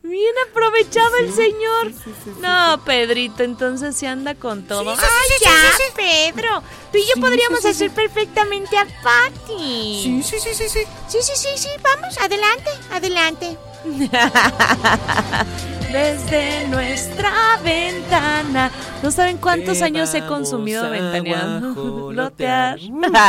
[0.02, 0.34] Bien.
[0.50, 1.92] Aprovechado el señor.
[2.40, 4.90] no, Pedrito, entonces se anda con todo.
[4.90, 4.98] ¡Ay,
[5.42, 5.52] ya,
[5.94, 6.62] Pedro!
[6.92, 10.00] Tú y yo podríamos hacer perfectamente a Patty.
[10.02, 10.80] Sí, sí, sí, sí, sí.
[11.08, 11.68] Sí, sí, sí, sí.
[11.82, 13.56] Vamos, adelante, adelante.
[15.94, 17.30] Desde nuestra
[17.62, 18.68] ventana.
[19.00, 22.11] No saben cuántos años he consumido ventaneando.
[22.12, 22.80] Lotear.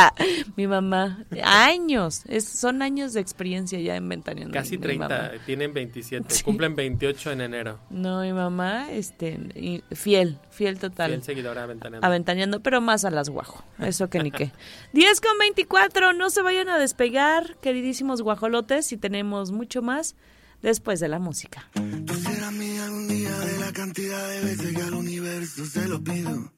[0.56, 1.24] mi mamá.
[1.44, 2.24] Años.
[2.40, 4.52] son años de experiencia ya en ventaneando.
[4.52, 5.34] Casi 30.
[5.46, 6.42] Tienen 27.
[6.42, 7.78] Cumplen 28 en enero.
[7.88, 11.10] No, mi mamá, este, fiel, fiel total.
[11.10, 12.04] Fiel seguidora aventaneando.
[12.04, 13.64] Aventaneando, pero más a las guajo.
[13.78, 14.50] Eso que ni qué.
[14.92, 16.14] 10 con 24.
[16.14, 18.90] No se vayan a despegar, queridísimos guajolotes.
[18.90, 20.16] Y tenemos mucho más
[20.62, 21.68] después de la música.
[21.72, 26.52] serás mía algún día de la cantidad de veces que al universo se lo pido.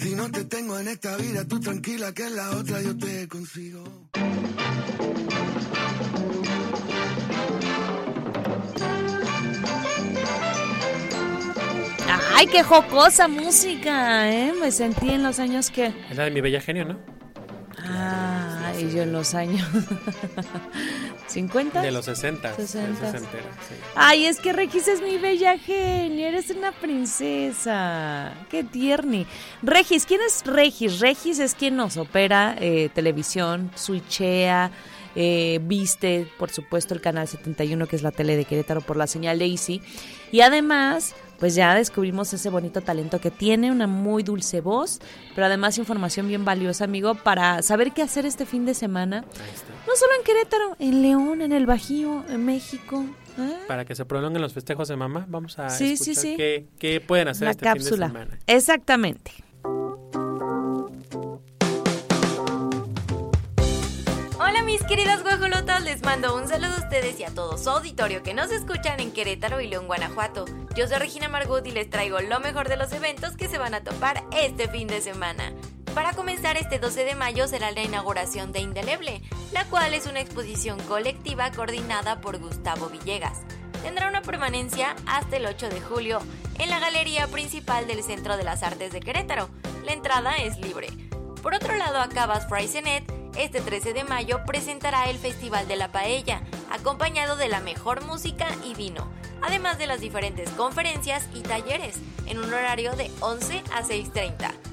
[0.00, 3.28] Si no te tengo en esta vida, tú tranquila que en la otra yo te
[3.28, 3.84] consigo.
[12.34, 14.52] Ay, qué jocosa música, ¿eh?
[14.60, 15.94] Me sentí en los años que...
[16.10, 16.98] Es la de mi bella genio, ¿no?
[17.78, 18.41] Ah,
[18.82, 19.66] y yo en los años...
[21.32, 21.80] ¿50?
[21.80, 22.56] De los 60.
[22.56, 23.12] 60.
[23.94, 28.34] Ay, es que Regis es mi bella genio, eres una princesa.
[28.50, 29.26] Qué tierni.
[29.62, 31.00] Regis, ¿quién es Regis?
[31.00, 34.70] Regis es quien nos opera eh, televisión, switchea,
[35.14, 39.06] eh, viste, por supuesto, el canal 71, que es la tele de Querétaro por la
[39.06, 39.82] señal de Easy.
[40.30, 45.00] Y además pues ya descubrimos ese bonito talento que tiene, una muy dulce voz,
[45.34, 49.22] pero además información bien valiosa, amigo, para saber qué hacer este fin de semana.
[49.88, 53.04] No solo en Querétaro, en León, en el Bajío, en México.
[53.40, 53.56] ¿eh?
[53.66, 56.36] Para que se prolonguen los festejos de mamá, vamos a sí, escuchar sí, sí.
[56.36, 58.38] Qué, qué, pueden hacer este fin de semana.
[58.46, 59.32] Exactamente.
[64.44, 68.24] Hola mis queridas guajolotas, les mando un saludo a ustedes y a todo su auditorio
[68.24, 70.46] que nos escuchan en Querétaro y León, Guanajuato.
[70.74, 73.72] Yo soy Regina Margut y les traigo lo mejor de los eventos que se van
[73.72, 75.52] a topar este fin de semana.
[75.94, 80.18] Para comenzar, este 12 de mayo será la inauguración de Indeleble, la cual es una
[80.18, 83.42] exposición colectiva coordinada por Gustavo Villegas.
[83.84, 86.18] Tendrá una permanencia hasta el 8 de julio
[86.58, 89.48] en la galería principal del Centro de las Artes de Querétaro.
[89.84, 90.88] La entrada es libre.
[91.44, 96.42] Por otro lado, Acabas Fraisenet este 13 de mayo presentará el Festival de la Paella,
[96.70, 102.38] acompañado de la mejor música y vino, además de las diferentes conferencias y talleres, en
[102.38, 104.71] un horario de 11 a 6.30.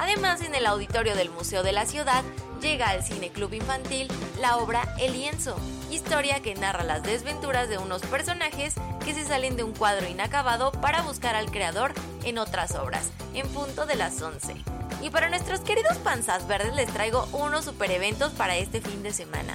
[0.00, 2.24] Además, en el auditorio del Museo de la Ciudad
[2.62, 4.08] llega al Cine Club Infantil
[4.40, 5.54] la obra El lienzo,
[5.90, 10.72] historia que narra las desventuras de unos personajes que se salen de un cuadro inacabado
[10.72, 11.92] para buscar al creador
[12.24, 14.54] en otras obras, en punto de las 11.
[15.02, 19.12] Y para nuestros queridos panzas verdes les traigo unos super eventos para este fin de
[19.12, 19.54] semana.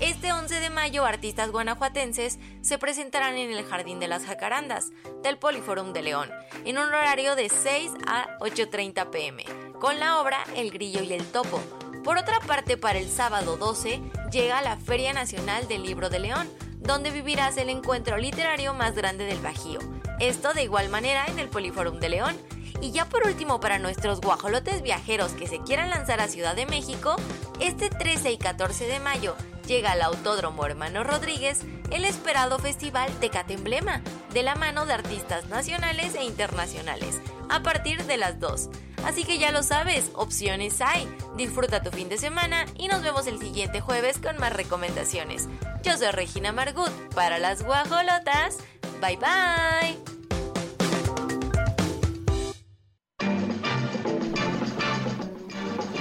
[0.00, 4.90] Este 11 de mayo, artistas guanajuatenses se presentarán en el Jardín de las Jacarandas
[5.22, 6.28] del Poliforum de León,
[6.66, 9.44] en un horario de 6 a 8.30 pm,
[9.80, 11.60] con la obra El Grillo y el Topo.
[12.04, 16.48] Por otra parte, para el sábado 12 llega la Feria Nacional del Libro de León,
[16.80, 19.80] donde vivirás el encuentro literario más grande del Bajío.
[20.20, 22.36] Esto de igual manera en el Poliforum de León
[22.80, 26.66] y ya por último, para nuestros guajolotes viajeros que se quieran lanzar a Ciudad de
[26.66, 27.16] México,
[27.58, 29.34] este 13 y 14 de mayo
[29.66, 34.02] llega al Autódromo Hermano Rodríguez el esperado festival Tecate Emblema,
[34.32, 38.70] de la mano de artistas nacionales e internacionales, a partir de las 2.
[39.04, 41.08] Así que ya lo sabes, opciones hay.
[41.36, 45.48] Disfruta tu fin de semana y nos vemos el siguiente jueves con más recomendaciones.
[45.84, 48.58] Yo soy Regina Margut para las guajolotas.
[49.00, 50.15] Bye bye.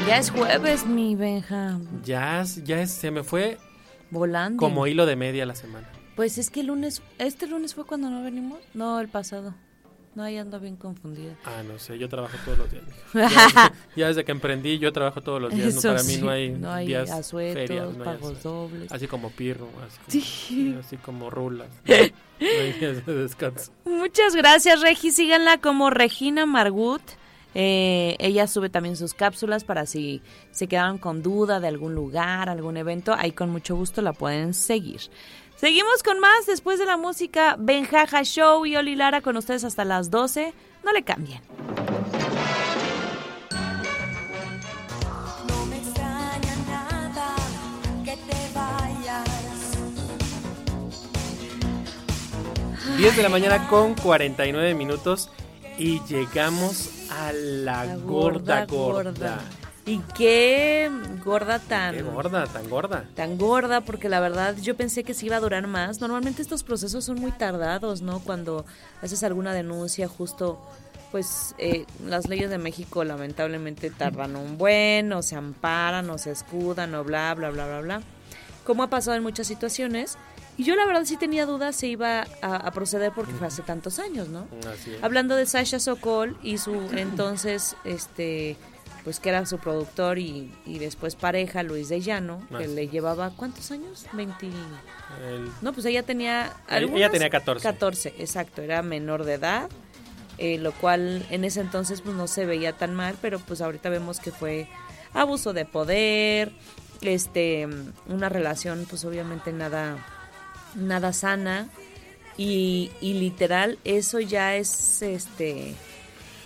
[0.07, 1.79] Ya es jueves, mi Benja.
[2.03, 3.57] Ya, ya se me fue
[4.11, 4.59] volando.
[4.59, 5.89] Como hilo de media la semana.
[6.15, 8.59] Pues es que el lunes, ¿este lunes fue cuando no venimos?
[8.75, 9.55] No, el pasado.
[10.13, 11.35] No, ahí ando bien confundida.
[11.43, 12.83] Ah, no sé, yo trabajo todos los días.
[13.95, 15.75] Ya, desde que emprendí, yo trabajo todos los días.
[15.83, 18.91] para mí no hay, no hay días asuetos, ferias, pagos dobles.
[18.91, 19.67] Así como pirro,
[20.07, 20.75] así, sí.
[20.79, 21.69] así como rulas.
[21.85, 21.95] no
[22.39, 23.71] hay días de descanso.
[23.85, 25.11] Muchas gracias, Regi.
[25.11, 27.01] Síganla como Regina Margut.
[27.57, 32.49] Eh, ella sube también sus cápsulas para si se quedan con duda de algún lugar,
[32.49, 34.99] algún evento, ahí con mucho gusto la pueden seguir.
[35.55, 39.85] Seguimos con más después de la música Benjaja Show y Oli Lara con ustedes hasta
[39.85, 40.53] las 12.
[40.83, 41.41] No le cambien.
[45.47, 47.35] No me extraña nada
[48.03, 49.77] que te vayas.
[52.97, 55.29] 10 de la mañana con 49 minutos
[55.77, 59.39] y llegamos a la, gorda, gorda,
[59.85, 60.89] Y qué
[61.23, 61.95] gorda tan...
[61.95, 63.05] Qué gorda, tan gorda.
[63.15, 66.01] Tan gorda, porque la verdad yo pensé que se iba a durar más.
[66.01, 68.19] Normalmente estos procesos son muy tardados, ¿no?
[68.19, 68.65] Cuando
[69.01, 70.59] haces alguna denuncia, justo,
[71.11, 76.31] pues eh, las leyes de México lamentablemente tardan un buen, o se amparan, o se
[76.31, 78.01] escudan, o bla, bla, bla, bla, bla.
[78.65, 80.17] Como ha pasado en muchas situaciones.
[80.57, 83.99] Y yo la verdad sí tenía dudas si iba a, proceder porque fue hace tantos
[83.99, 84.47] años, ¿no?
[85.01, 88.55] Hablando de Sasha Sokol y su entonces, este,
[89.03, 93.71] pues que era su productor y, después pareja, Luis de Llano, que le llevaba, ¿cuántos
[93.71, 94.05] años?
[94.13, 94.47] 20...
[95.61, 96.53] No, pues ella tenía...
[96.69, 97.63] Ella tenía 14.
[97.63, 99.69] 14, exacto, era menor de edad,
[100.37, 103.89] eh, lo cual en ese entonces pues no se veía tan mal, pero pues ahorita
[103.89, 104.67] vemos que fue
[105.13, 106.51] abuso de poder,
[107.01, 107.67] este,
[108.07, 109.97] una relación pues obviamente nada
[110.75, 111.69] nada sana.
[112.37, 115.73] y, y literal eso ya es este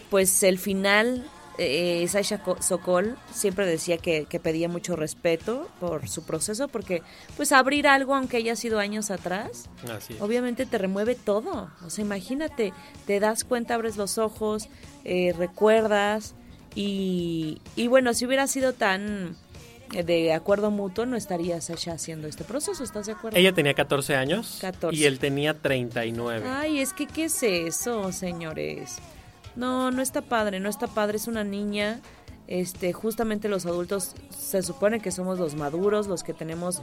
[0.09, 1.25] pues el final
[1.57, 7.01] eh, Sasha Sokol siempre decía que, que, pedía mucho respeto por su proceso porque
[7.35, 9.69] pues abrir algo aunque haya sido años atrás
[10.19, 12.71] obviamente te remueve todo o sea imagínate
[13.05, 14.69] te das cuenta abres los ojos
[15.03, 16.33] eh, recuerdas
[16.75, 19.35] y, y bueno si hubiera sido tan
[19.89, 23.37] de acuerdo mutuo no estaría Sasha haciendo este proceso, ¿estás de acuerdo?
[23.37, 24.95] Ella tenía 14 años 14.
[24.95, 26.47] y él tenía 39.
[26.47, 28.97] Ay, es que ¿qué es eso, señores?
[29.55, 31.99] No, no está padre, no está padre, es una niña.
[32.47, 36.81] Este, justamente los adultos se supone que somos los maduros, los que tenemos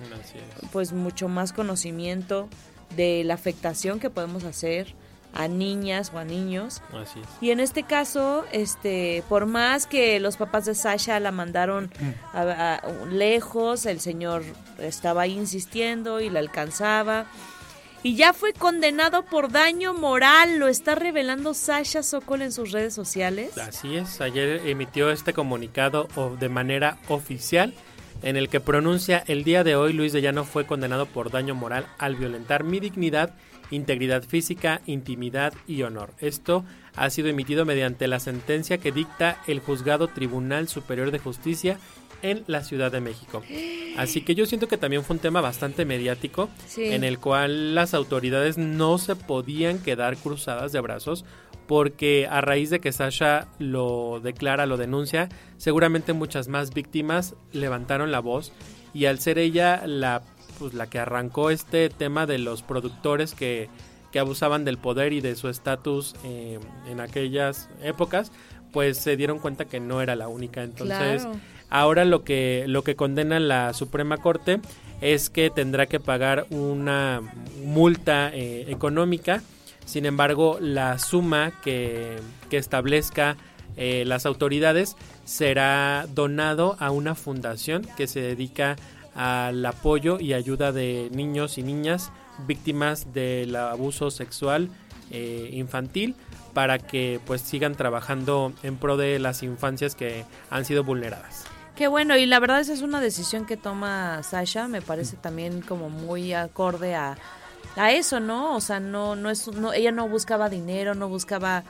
[0.73, 2.49] pues mucho más conocimiento
[2.95, 4.95] de la afectación que podemos hacer
[5.37, 6.83] a niñas o a niños.
[6.93, 7.29] Así es.
[7.41, 11.91] Y en este caso, este, por más que los papás de Sasha la mandaron
[12.33, 14.43] a, a, lejos, el señor
[14.79, 17.27] estaba ahí insistiendo y la alcanzaba
[18.07, 22.95] y ya fue condenado por daño moral, lo está revelando Sasha Sokol en sus redes
[22.95, 23.59] sociales.
[23.59, 26.07] Así es, ayer emitió este comunicado
[26.39, 27.75] de manera oficial
[28.27, 31.55] en el que pronuncia el día de hoy Luis de Llano fue condenado por daño
[31.55, 33.33] moral al violentar mi dignidad,
[33.71, 36.13] integridad física, intimidad y honor.
[36.21, 36.65] Esto
[36.97, 41.79] ha sido emitido mediante la sentencia que dicta el juzgado Tribunal Superior de Justicia
[42.23, 43.45] en la Ciudad de México.
[43.97, 46.87] Así que yo siento que también fue un tema bastante mediático Sí.
[46.87, 51.25] en el cual las autoridades no se podían quedar cruzadas de brazos
[51.67, 58.13] porque a raíz de que Sasha lo declara, lo denuncia, seguramente muchas más víctimas levantaron
[58.13, 58.53] la voz
[58.95, 60.23] y al ser ella la
[60.59, 63.69] pues la que arrancó este tema de los productores que,
[64.11, 68.33] que abusaban del poder y de su estatus eh, en aquellas épocas,
[68.73, 70.63] pues se dieron cuenta que no era la única.
[70.63, 71.39] Entonces, Claro.
[71.69, 74.61] ahora lo que, lo que condena la Suprema Corte
[75.03, 77.21] es que tendrá que pagar una
[77.63, 79.43] multa eh, económica.
[79.87, 82.19] Sin embargo, la suma que,
[82.51, 83.37] que establezca
[83.77, 88.77] eh, las autoridades será donado a una fundación que se dedica
[89.15, 92.11] al apoyo y ayuda de niños y niñas
[92.47, 94.71] víctimas del abuso sexual
[95.11, 96.15] eh, infantil
[96.53, 101.45] para que pues sigan trabajando en pro de las infancias que han sido vulneradas.
[101.75, 105.61] Qué bueno, y la verdad esa es una decisión que toma Sasha, me parece también
[105.61, 107.19] como muy acorde a,
[107.77, 108.57] a eso, ¿no?
[108.57, 111.65] O sea, no, no es, no, ella no buscaba dinero, no buscaba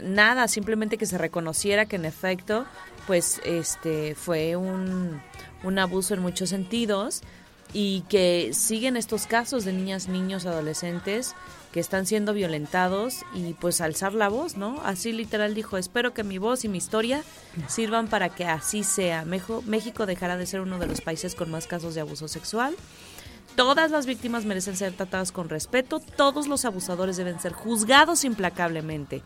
[0.00, 2.66] nada, simplemente que se reconociera que en efecto,
[3.06, 5.20] pues, este, fue un,
[5.64, 7.22] un abuso en muchos sentidos
[7.72, 11.34] y que siguen estos casos de niñas, niños, adolescentes
[11.72, 14.80] que están siendo violentados y pues alzar la voz, ¿no?
[14.82, 17.22] Así literal dijo, espero que mi voz y mi historia
[17.68, 19.26] sirvan para que así sea.
[19.26, 22.74] México dejará de ser uno de los países con más casos de abuso sexual.
[23.56, 29.22] Todas las víctimas merecen ser tratadas con respeto, todos los abusadores deben ser juzgados implacablemente.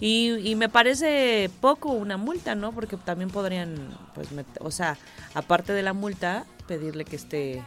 [0.00, 2.72] Y, y me parece poco una multa, ¿no?
[2.72, 3.76] Porque también podrían,
[4.14, 4.28] pues,
[4.60, 4.96] o sea,
[5.34, 7.62] aparte de la multa, pedirle que esté,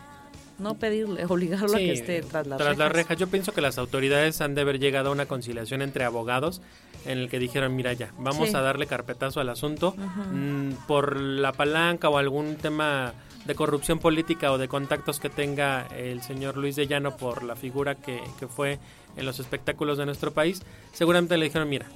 [0.58, 3.10] no pedirle, obligarlo a que esté tras las tras las rejas.
[3.10, 3.18] rejas.
[3.20, 6.62] Yo pienso que las autoridades han de haber llegado a una conciliación entre abogados
[7.06, 8.56] en el que dijeron, mira ya, vamos Sí.
[8.56, 9.94] a darle carpetazo al asunto
[10.32, 13.14] mm, por la palanca o algún tema
[13.46, 17.56] de corrupción política o de contactos que tenga el señor Luis de Llano por la
[17.56, 18.80] figura que, que fue
[19.18, 20.62] en los espectáculos de nuestro país,
[20.94, 21.88] seguramente le dijeron, mira,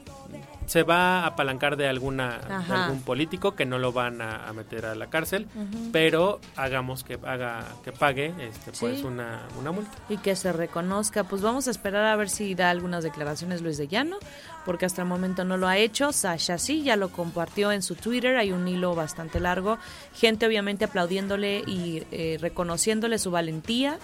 [0.68, 4.54] se va a apalancar de alguna de algún político que no lo van a, a
[4.54, 5.48] meter a la cárcel,
[5.94, 9.92] pero hagamos que haga que pague este pues una, una multa.
[10.10, 11.24] y que se reconozca.
[11.24, 14.18] Pues vamos a esperar a ver si da algunas declaraciones Luis de Llano,
[14.66, 16.12] porque hasta el momento no lo ha hecho.
[16.12, 19.78] Sasha sí, ya lo compartió en su Twitter, hay un hilo bastante largo.
[20.14, 24.00] Gente obviamente aplaudiéndole y eh, reconociéndole su valentía.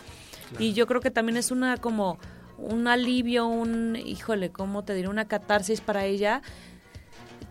[0.60, 2.20] Y yo creo que también es una como
[2.64, 5.08] un alivio, un, híjole, ¿cómo te diré?
[5.08, 6.42] Una catarsis para ella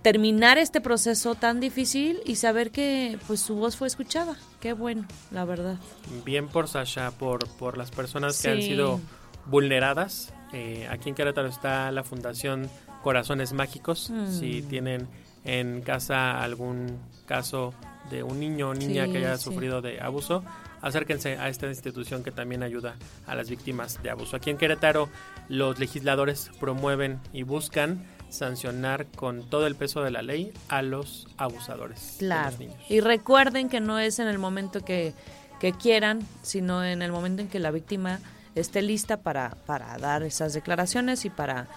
[0.02, 4.36] terminar este proceso tan difícil y saber que pues su voz fue escuchada.
[4.60, 5.76] Qué bueno, la verdad.
[6.24, 9.00] Bien por Sasha, por, por las personas que han sido
[9.46, 10.32] vulneradas.
[10.52, 12.68] Eh, aquí en Querétaro está la Fundación
[13.02, 14.10] Corazones Mágicos.
[14.10, 14.26] Mm.
[14.32, 15.06] Si tienen
[15.44, 17.72] en casa algún caso
[18.10, 19.44] de un niño o niña Sí, que haya sí.
[19.44, 20.42] sufrido de abuso,
[20.82, 24.36] acérquense a esta institución que también ayuda a las víctimas de abuso.
[24.36, 25.08] Aquí en Querétaro
[25.48, 31.26] los legisladores promueven y buscan sancionar con todo el peso de la ley a los
[31.36, 32.18] abusadores.
[32.18, 32.50] de Claro.
[32.50, 32.76] los niños.
[32.88, 35.14] Y recuerden que no es en el momento que,
[35.60, 38.20] que quieran, sino en el momento en que la víctima
[38.54, 41.68] esté lista para, para dar esas declaraciones y para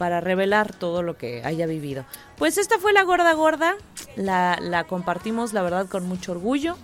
[0.00, 2.06] para revelar todo lo que haya vivido.
[2.38, 3.76] Pues esta fue la gorda gorda,
[4.16, 6.78] la, la compartimos la verdad con mucho orgullo,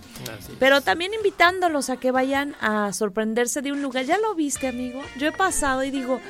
[0.59, 4.05] pero también invitándolos a que vayan a sorprenderse de un lugar.
[4.05, 5.01] ¿Ya lo viste, amigo?
[5.17, 6.21] Yo he pasado y digo,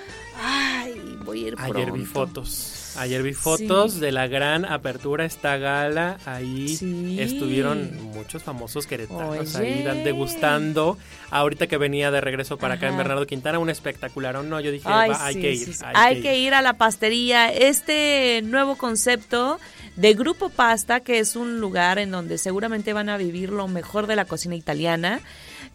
[0.41, 1.77] ay, voy a ir pronto.
[1.77, 2.86] Ayer vi fotos.
[2.97, 6.17] Ayer vi fotos de la gran apertura esta gala.
[6.25, 10.97] Ahí estuvieron muchos famosos queretanos ahí degustando.
[11.29, 14.43] Ahorita que venía de regreso para acá en Bernardo Quintana, un espectacular.
[14.43, 15.75] No, yo dije, hay que ir.
[15.93, 16.53] Hay, que, ir.
[16.53, 17.51] a la pastería.
[17.51, 19.59] Este nuevo concepto
[19.95, 24.07] de Grupo Pasta, que es un lugar en donde seguramente van a vivir lo mejor
[24.07, 25.21] de la cocina italiana.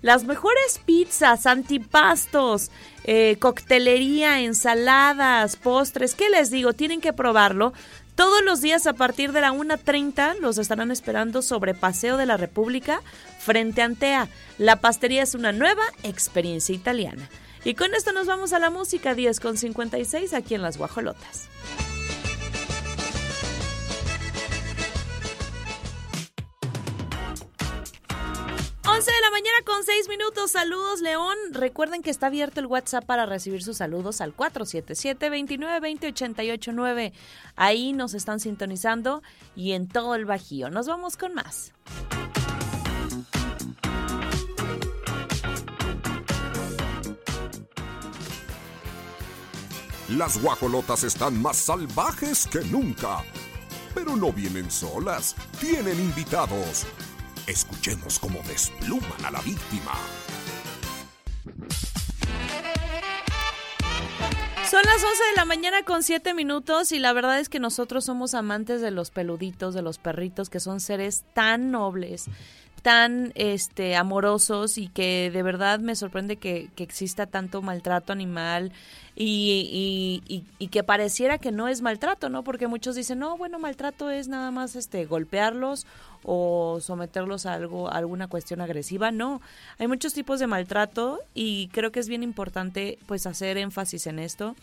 [0.02, 2.70] Las mejores pizzas, antipastos,
[3.04, 6.14] eh, coctelería, ensaladas, postres.
[6.14, 6.72] ¿Qué les digo?
[6.72, 7.72] Tienen que probarlo.
[8.16, 12.36] Todos los días a partir de la 1.30 los estarán esperando sobre Paseo de la
[12.36, 13.00] República
[13.38, 14.28] frente a Antea.
[14.58, 17.30] La pastería es una nueva experiencia italiana.
[17.64, 21.48] Y con esto nos vamos a la música 10 con 56 aquí en Las Guajolotas.
[28.94, 30.50] 11 de la mañana con 6 minutos.
[30.50, 31.34] Saludos, León.
[31.52, 37.14] Recuerden que está abierto el WhatsApp para recibir sus saludos al 477-2920-889.
[37.56, 39.22] Ahí nos están sintonizando
[39.56, 40.68] y en todo el Bajío.
[40.68, 41.72] Nos vamos con más.
[50.10, 53.24] Las guajolotas están más salvajes que nunca.
[53.94, 56.86] Pero no vienen solas, tienen invitados.
[57.46, 59.92] Escuchemos cómo despluman a la víctima.
[64.70, 68.04] Son las 11 de la mañana con 7 minutos y la verdad es que nosotros
[68.04, 72.26] somos amantes de los peluditos, de los perritos, que son seres tan nobles,
[72.82, 78.70] tan este amorosos y que de verdad me sorprende que, que exista tanto maltrato animal
[79.14, 82.44] y, y, y, que pareciera que no es maltrato, ¿no?
[82.44, 85.86] Porque muchos dicen, no, bueno, maltrato es nada más este golpearlos
[86.24, 89.10] o someterlos a algo, a alguna cuestión agresiva.
[89.10, 89.42] No,
[89.78, 94.18] hay muchos tipos de maltrato y creo que es bien importante pues hacer énfasis en
[94.18, 94.56] esto.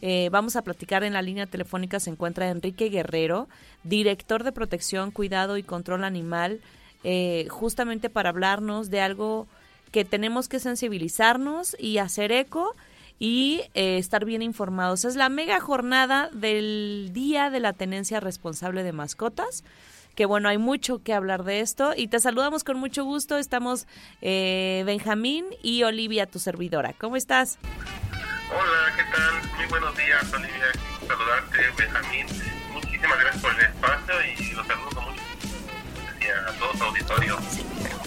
[0.00, 3.48] Eh, vamos a platicar en la línea telefónica se encuentra Enrique Guerrero,
[3.82, 6.60] director de protección, cuidado y control animal,
[7.02, 9.48] eh, justamente para hablarnos de algo
[9.90, 12.76] que tenemos que sensibilizarnos y hacer eco
[13.18, 15.04] y eh, estar bien informados.
[15.04, 19.64] Es la mega jornada del Día de la Tenencia Responsable de Mascotas
[20.18, 23.38] que bueno, hay mucho que hablar de esto y te saludamos con mucho gusto.
[23.38, 23.86] Estamos
[24.20, 26.92] eh, Benjamín y Olivia, tu servidora.
[26.92, 27.56] ¿Cómo estás?
[28.50, 29.56] Hola, ¿qué tal?
[29.56, 30.72] Muy buenos días, Olivia.
[31.06, 32.26] Saludarte, Benjamín.
[32.72, 35.22] Muchísimas gracias por el espacio y los saludo con mucho
[36.48, 37.97] a todos auditorios.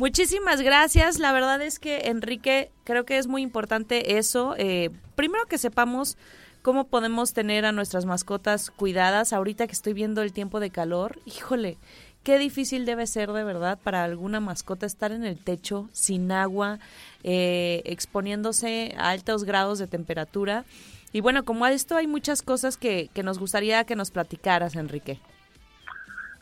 [0.00, 1.18] Muchísimas gracias.
[1.18, 4.54] La verdad es que, Enrique, creo que es muy importante eso.
[4.56, 6.16] Eh, primero que sepamos
[6.62, 9.34] cómo podemos tener a nuestras mascotas cuidadas.
[9.34, 11.76] Ahorita que estoy viendo el tiempo de calor, híjole,
[12.24, 16.78] qué difícil debe ser de verdad para alguna mascota estar en el techo sin agua,
[17.22, 20.64] eh, exponiéndose a altos grados de temperatura.
[21.12, 24.76] Y bueno, como a esto hay muchas cosas que, que nos gustaría que nos platicaras,
[24.76, 25.20] Enrique.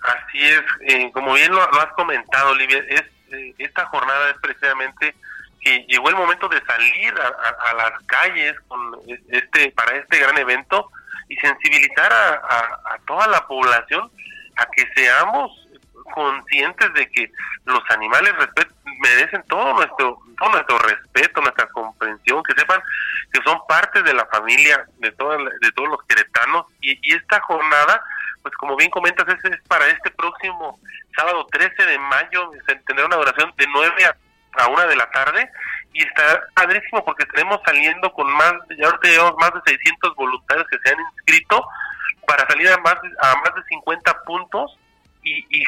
[0.00, 0.62] Así es,
[0.94, 3.02] eh, como bien lo, has comentado, Olivia, es
[3.32, 5.14] eh, esta jornada es precisamente
[5.60, 8.98] que llegó el momento de salir a, las calles con
[9.28, 10.90] este para este gran evento
[11.28, 14.10] y sensibilizar a, toda la población
[14.56, 15.50] a que seamos
[16.14, 17.30] conscientes de que
[17.64, 18.32] los animales
[19.00, 22.80] merecen todo nuestro todo nuestro respeto, nuestra comprensión, que sepan
[23.32, 28.02] que son parte de la familia de todos de todos los queretanos y esta jornada
[28.42, 30.78] pues como bien comentas, ese es para este próximo
[31.16, 32.50] sábado 13 de mayo,
[32.86, 35.50] tendrá una duración de 9 a, a 1 de la tarde
[35.92, 40.66] y está padrísimo porque estaremos saliendo con más, ya ahora tenemos más de 600 voluntarios
[40.68, 41.66] que se han inscrito
[42.26, 44.78] para salir a más, a más de 50 puntos
[45.22, 45.64] y, y,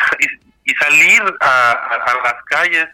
[0.64, 2.86] y salir a, a, las calles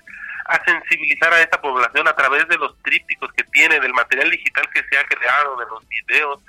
[0.46, 4.68] a sensibilizar a esta población a través de los trípticos que tiene, del material digital
[4.72, 6.40] que se ha creado, de los videos,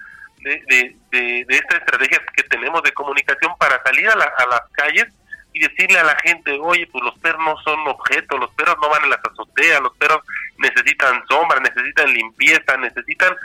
[0.48, 5.08] de, de, de, esta estrategia que tenemos de comunicación para salir a, a las calles
[5.54, 8.90] y decirle a la gente, oye, pues los perros no son objetos, los perros no
[8.90, 10.22] van en las azoteas, los perros
[10.58, 13.36] necesitan sombra, necesitan limpieza, necesitan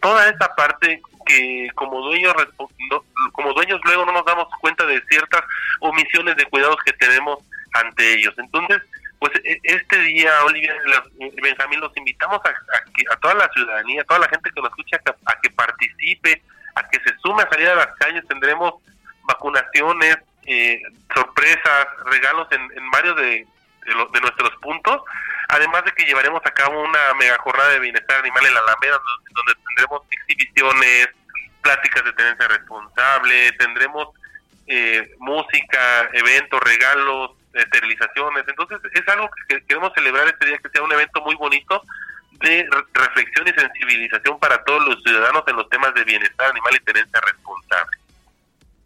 [0.00, 2.34] toda esa parte que como dueños
[3.32, 5.42] como dueños luego no nos damos cuenta de ciertas
[5.80, 7.38] omisiones de cuidados que tenemos
[7.74, 8.34] ante ellos.
[8.38, 8.80] Entonces,
[9.20, 10.74] pues e, este día, Olivia
[11.42, 14.98] Benjamín, los invitamos a, a, toda la ciudadanía, a toda la gente que nos escucha,
[15.26, 16.42] a, que participe,
[16.74, 18.26] a que se sume a salir a las calles.
[18.26, 18.74] Tendremos
[19.24, 20.16] vacunaciones,
[20.46, 20.82] eh,
[21.14, 23.46] sorpresas, regalos en, en varios de,
[23.86, 25.02] de, de, nuestros puntos.
[25.48, 28.98] Además de que llevaremos a cabo una mega jornada de bienestar animal en la Alameda,
[28.98, 31.08] donde, donde tendremos exhibiciones,
[31.60, 34.08] pláticas de tenencia responsable, tendremos
[34.66, 38.44] eh, música, eventos, regalos, esterilizaciones.
[38.46, 41.82] Entonces es algo que queremos celebrar este día, que sea un evento muy bonito
[42.40, 46.84] de reflexión y sensibilización para todos los ciudadanos en los temas de bienestar animal y
[46.84, 47.98] tenencia responsable.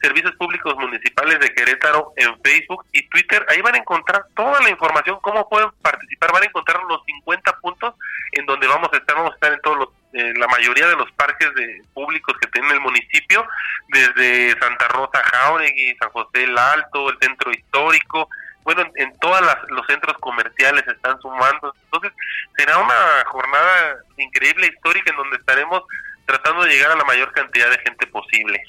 [0.03, 3.47] Servicios Públicos Municipales de Querétaro en Facebook y Twitter.
[3.49, 6.33] Ahí van a encontrar toda la información, cómo pueden participar.
[6.33, 7.95] Van a encontrar los 50 puntos
[8.33, 9.15] en donde vamos a estar.
[9.15, 12.73] Vamos a estar en todos los, la mayoría de los parques de públicos que tiene
[12.73, 13.47] el municipio,
[13.89, 18.29] desde Santa Rosa, Jauregui, San José el Alto, el Centro Histórico,
[18.65, 19.41] bueno, en, todos
[19.71, 21.75] los centros comerciales están sumando.
[21.85, 22.13] Entonces,
[22.57, 25.83] será una jornada increíble, histórica, en donde estaremos
[26.27, 28.63] tratando de llegar a la mayor cantidad de gente posible.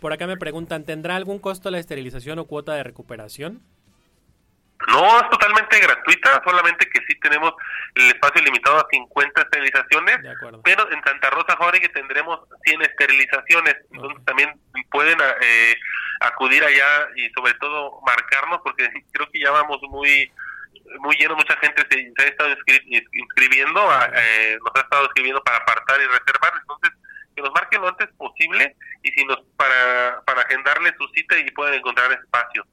[0.00, 3.62] Por acá me preguntan, ¿tendrá algún costo la esterilización o cuota de recuperación?
[4.88, 7.54] No, es totalmente gratuita, solamente que sí tenemos
[7.94, 10.18] el espacio limitado a 50 esterilizaciones,
[10.62, 14.50] pero en Santa Rosa Jorge tendremos 100 esterilizaciones, entonces también
[14.90, 15.74] pueden eh,
[16.20, 20.30] acudir allá y sobre todo marcarnos, porque creo que ya vamos muy
[21.00, 22.54] muy lleno, mucha gente se, ha estado
[23.12, 23.80] inscribiendo,
[24.14, 26.90] eh, nos ha estado escribiendo para apartar y reservar, entonces
[27.36, 31.50] que nos marquen lo antes posible y si nos para, para agendarle su cita y
[31.52, 32.64] puedan encontrar espacio.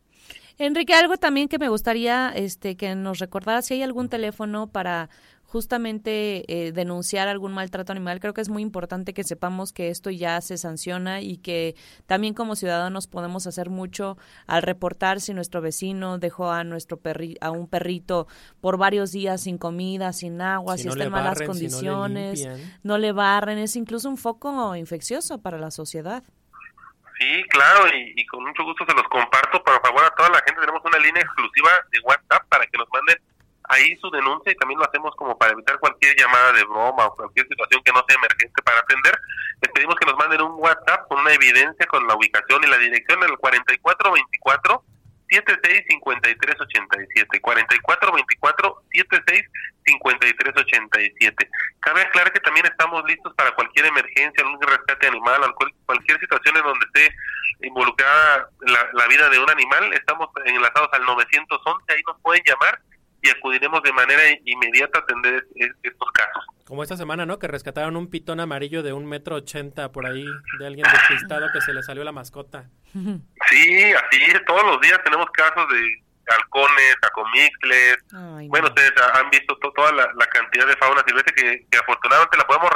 [0.57, 5.09] Enrique, algo también que me gustaría este, que nos recordara si hay algún teléfono para
[5.53, 8.19] justamente eh, denunciar algún maltrato animal.
[8.19, 11.75] Creo que es muy importante que sepamos que esto ya se sanciona y que
[12.07, 17.37] también como ciudadanos podemos hacer mucho al reportar si nuestro vecino dejó a nuestro perri
[17.39, 18.25] a un perrito
[18.61, 22.47] por varios días sin comida, sin agua, si, está en malas condiciones,
[22.81, 26.23] no le barren, es incluso un foco infeccioso para la sociedad.
[27.19, 29.63] Sí, claro, y, con mucho gusto se los comparto.
[29.63, 32.87] Por favor, a toda la gente tenemos una línea exclusiva de WhatsApp para que nos
[32.91, 33.17] manden
[33.73, 37.15] ahí su denuncia y también lo hacemos como para evitar cualquier llamada de broma o
[37.15, 39.19] cualquier situación que no sea emergente para atender.
[39.61, 42.77] Les pedimos que nos manden un WhatsApp con una evidencia con la ubicación y la
[42.77, 44.83] dirección el 4424
[45.29, 51.49] 765387 4424 765387
[51.79, 55.41] Cabe aclarar que también estamos listos para cualquier emergencia, algún rescate animal,
[55.85, 57.15] cualquier situación en donde esté
[57.61, 58.49] involucrada
[58.93, 59.91] la vida de un animal.
[59.93, 62.79] Estamos enlazados al 911, ahí nos pueden llamar
[63.23, 65.47] y acudiremos de manera inmediata a atender
[65.81, 66.45] estos casos.
[66.65, 67.39] Como esta semana, ¿no?
[67.39, 70.25] Que rescataron un pitón amarillo de un metro ochenta por ahí,
[70.59, 72.65] de alguien despistado que se le salió la mascota.
[72.91, 76.03] Sí, así es, todos los días tenemos casos de
[76.35, 77.97] halcones, acomixles.
[78.49, 82.71] bueno, ustedes han visto toda la, cantidad de fauna silvestre que, afortunadamente la podemos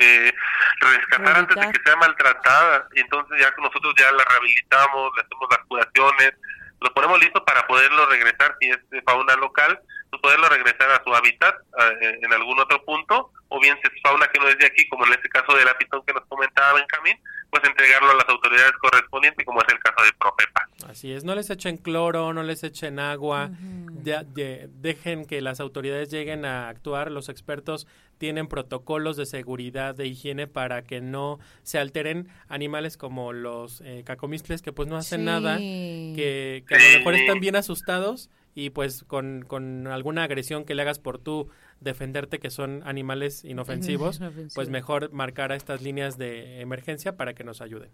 [0.00, 0.32] eh,
[0.80, 2.86] rescatar antes de que sea maltratada.
[2.94, 6.32] Y entonces ya nosotros ya la rehabilitamos, le hacemos las curaciones,
[6.80, 11.02] lo ponemos listo para poderlo regresar, si es de fauna local, pues poderlo regresar a
[11.04, 14.58] su hábitat eh, en algún otro punto, o bien si es fauna que no es
[14.58, 17.18] de aquí, como en este caso del apitón que nos comentaba Benjamín,
[17.50, 20.68] pues entregarlo a las autoridades correspondientes, como es el caso de Profepa.
[20.88, 26.44] Así es, no les echen cloro, no les echen agua, dejen que las autoridades lleguen
[26.44, 27.86] a actuar, los expertos
[28.20, 34.02] tienen protocolos de seguridad, de higiene para que no se alteren animales como los eh,
[34.04, 39.04] cacomistles que pues no hacen nada, que, a lo mejor están bien asustados y pues
[39.04, 41.48] con, con alguna agresión que le hagas por tú
[41.80, 44.20] defenderte que son animales inofensivos,
[44.54, 47.90] pues mejor marcar a estas líneas de emergencia para que nos ayuden.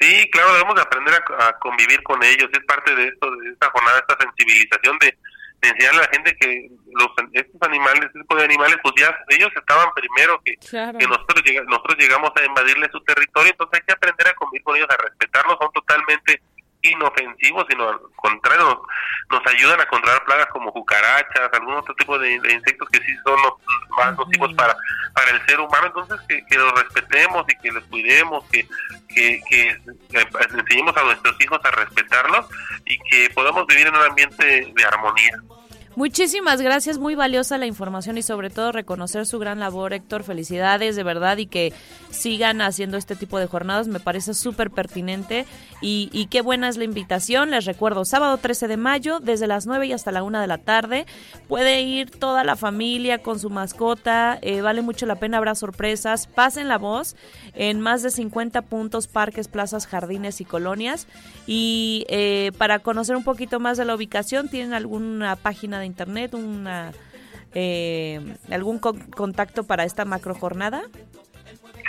[0.00, 3.70] Sí, claro, debemos de aprender a, convivir con ellos, es parte de esto, de esta
[3.70, 5.16] jornada, esta sensibilización de,
[5.62, 9.50] enseñarle a la gente que los estos animales, este tipo de animales, pues ya ellos
[9.54, 14.28] estaban primero que, que nosotros, nosotros llegamos a invadirle su territorio, entonces hay que aprender
[14.28, 16.40] a convivir con ellos, a respetarlos, son totalmente
[16.82, 18.82] inofensivos, sino al contrario,
[19.30, 23.40] nos, ayudan a controlar plagas como cucarachas, algún otro tipo de, insectos que sí son
[23.42, 23.52] los
[23.96, 24.76] más nocivos para,
[25.14, 25.86] para el ser humano.
[25.86, 28.66] Entonces, que, que los respetemos y que los cuidemos, que,
[29.08, 29.76] que, que,
[30.58, 32.46] enseñemos a nuestros hijos a respetarlos
[32.84, 35.36] y que podamos vivir en un ambiente de armonía.
[36.00, 40.24] Muchísimas gracias, muy valiosa la información y sobre todo reconocer su gran labor, Héctor.
[40.24, 41.74] Felicidades de verdad y que
[42.08, 45.44] sigan haciendo este tipo de jornadas, me parece súper pertinente
[45.82, 47.50] y, qué buena es la invitación.
[47.50, 50.56] Les recuerdo, sábado 13 de mayo, desde las 9 y hasta la 1 de la
[50.56, 51.04] tarde.
[51.48, 56.28] Puede ir toda la familia con su mascota, eh, vale mucho la pena, habrá sorpresas.
[56.28, 57.14] Pasen la voz
[57.54, 61.06] en más de 50 puntos, parques, plazas, jardines y colonias.
[61.46, 66.34] Y eh, para conocer un poquito más de la ubicación, ¿tienen alguna página de internet,
[66.34, 66.92] una
[67.54, 70.82] eh, algún contacto para esta macro jornada?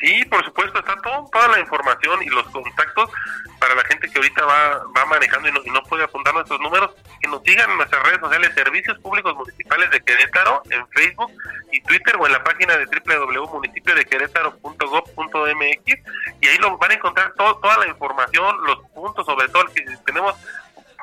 [0.02, 3.12] Sí, por supuesto, está todo, toda la información y los contactos
[3.60, 6.90] para la gente que ahorita va, va manejando y no, puede apuntar nuestros números,
[7.22, 11.32] que nos sigan en nuestras redes sociales, Servicios Públicos Municipales de Querétaro, en Facebook
[11.72, 15.86] y Twitter o en la página de www.municipiodequerétaro.gov.mx
[16.42, 20.34] y ahí lo van a encontrar toda la información, los puntos, sobre todo que tenemos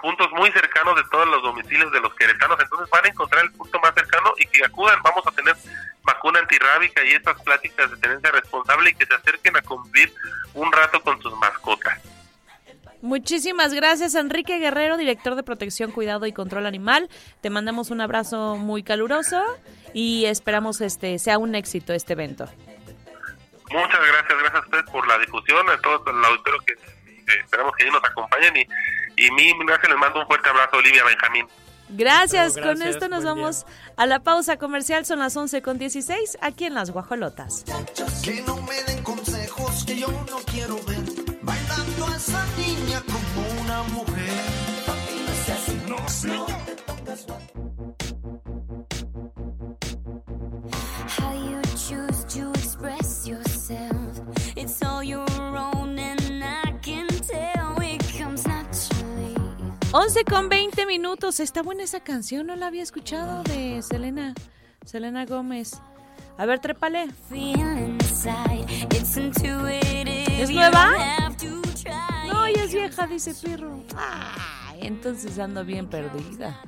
[0.01, 3.53] puntos muy cercanos de todos los domicilios de los queretanos, entonces van a encontrar el
[3.53, 5.55] punto más cercano y que acudan, vamos a tener
[6.03, 10.13] vacuna antirrábica y estas pláticas de tenencia responsable y que se acerquen a cumplir
[10.55, 11.99] un rato con sus mascotas.
[13.01, 17.09] Muchísimas gracias, Enrique Guerrero, director de Protección, Cuidado y Control Animal.
[17.41, 19.45] Te mandamos un abrazo muy caluroso
[19.93, 22.47] y esperamos este sea un éxito este evento.
[23.71, 26.75] Muchas gracias, gracias a ustedes por la difusión, a todos los auditores que
[27.35, 28.67] esperamos que nos acompañen y,
[29.19, 31.47] y mí, gracias, les mando un fuerte abrazo, Olivia Benjamín.
[31.91, 33.65] Gracias, con esto nos vamos
[33.97, 37.65] a la pausa comercial, son las 11 con 16 aquí en Las Guajolotas.
[38.23, 40.99] Que no me den consejos que yo no quiero ver,
[41.43, 44.29] bailando a esa niña como una mujer.
[45.89, 46.48] No, no,
[60.01, 61.41] 11 con 20 minutos.
[61.41, 64.33] Está buena esa canción, no la había escuchado de Selena.
[64.87, 65.73] Selena Gómez.
[66.37, 67.09] A ver, trépale.
[70.41, 70.93] ¿Es nueva?
[72.29, 73.83] No, ya es vieja, dice Pirro.
[74.81, 76.63] entonces ando bien perdida.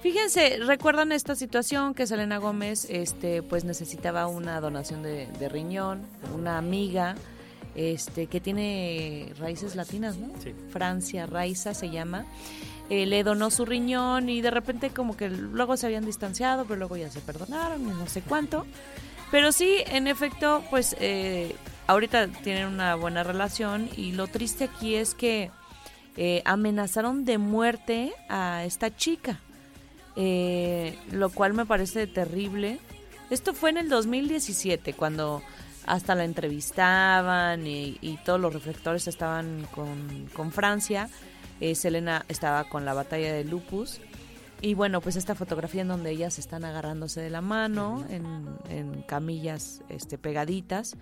[0.00, 6.58] Fíjense, recuerdan esta situación que Selena Gómez este, pues necesitaba una donación de riñón, una
[6.58, 7.16] amiga
[7.74, 10.28] este, que tiene raíces latinas, ¿no?
[10.42, 10.54] Sí.
[10.70, 12.26] Francia, Raiza se llama.
[12.90, 16.76] Eh, le donó su riñón y de repente como que luego se habían distanciado, pero
[16.78, 18.66] luego ya se perdonaron y no sé cuánto.
[19.30, 21.54] Pero sí, en efecto, pues eh,
[21.86, 25.50] ahorita tienen una buena relación y lo triste aquí es que
[26.16, 29.40] eh, amenazaron de muerte a esta chica,
[31.12, 32.80] lo cual me parece terrible.
[33.28, 35.42] Esto fue en el 2017, cuando
[35.88, 41.08] hasta la entrevistaban y, todos los reflectores estaban con, Francia.
[41.60, 44.00] Eh, Selena estaba con la batalla de Lupus.
[44.60, 49.82] Y bueno, pues esta fotografía en donde ellas están agarrándose de la mano en, camillas
[49.88, 50.96] este, pegaditas.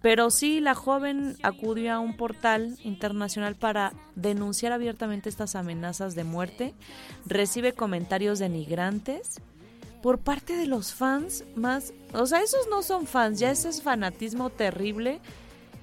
[0.00, 6.24] Pero sí, la joven acudió a un portal internacional para denunciar abiertamente estas amenazas de
[6.24, 6.74] muerte.
[7.26, 9.40] Recibe comentarios denigrantes
[10.02, 13.82] por parte de los fans más, o sea, esos no son fans, ya ese es
[13.82, 15.20] fanatismo terrible.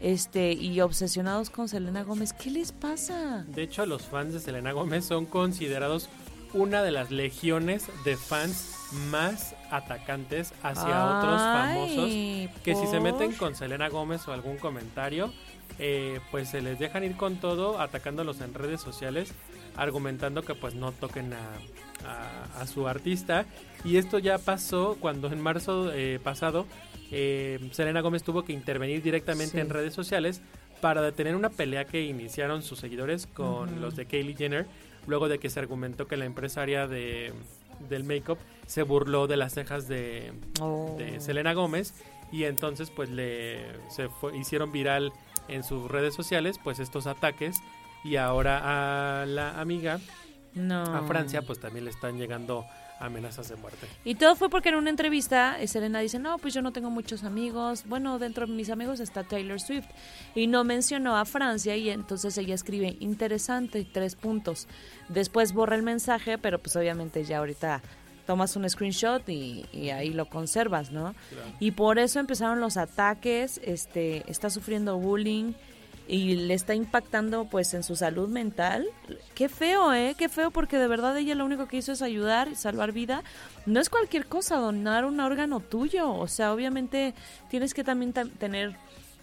[0.02, 3.44] Este, y obsesionados con Selena Gómez, ¿qué les pasa?
[3.50, 6.08] De hecho, los fans de Selena Gómez son considerados
[6.54, 8.76] una de las legiones de fans
[9.10, 12.10] más atacantes hacia otros famosos
[12.64, 15.34] que si se meten con Selena Gómez o algún comentario,
[15.78, 19.34] eh, pues se les dejan ir con todo atacándolos en redes sociales,
[19.76, 23.46] argumentando que pues no toquen a, a, su artista.
[23.84, 26.66] Y esto ya pasó cuando en marzo eh, pasado
[27.12, 30.42] eh, Selena Gómez tuvo que intervenir directamente en redes sociales
[30.82, 34.68] para detener una pelea que iniciaron sus seguidores con los de Kylie Jenner,
[35.08, 37.34] luego de que se argumentó que la empresaria de,
[37.90, 40.98] del make-up se burló de las cejas de, oh.
[41.20, 41.94] Selena Gómez
[42.32, 43.60] y entonces pues le
[43.90, 44.08] se
[44.40, 45.12] hicieron viral
[45.48, 47.62] en sus redes sociales pues estos ataques
[48.04, 50.00] y ahora a la amiga
[50.56, 50.84] no.
[50.84, 52.66] A Francia pues también le están llegando
[53.00, 53.88] amenazas de muerte.
[54.04, 56.90] Y todo fue porque en una entrevista eh, Selena dice, no, pues yo no tengo
[56.90, 57.86] muchos amigos.
[57.88, 59.88] Bueno, dentro de mis amigos está Taylor Swift.
[60.36, 64.68] Y no mencionó a Francia y entonces ella escribe, interesante, tres puntos.
[65.08, 67.82] Después borra el mensaje, pero pues obviamente ya ahorita
[68.26, 71.16] tomas un screenshot y, ahí lo conservas, ¿no?
[71.60, 75.54] Y por eso empezaron los ataques, este, está sufriendo bullying
[76.10, 78.88] y le está impactando pues en su salud mental.
[79.36, 80.16] Qué feo, ¿eh?
[80.18, 83.24] Qué feo porque de verdad ella lo único que hizo es ayudar y salvar vida.
[83.68, 87.14] No es cualquier cosa donar un órgano tuyo, o sea, obviamente
[87.50, 88.76] tienes que también tener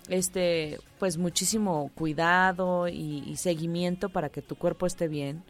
[0.09, 5.43] este pues muchísimo cuidado y, seguimiento para que tu cuerpo esté bien.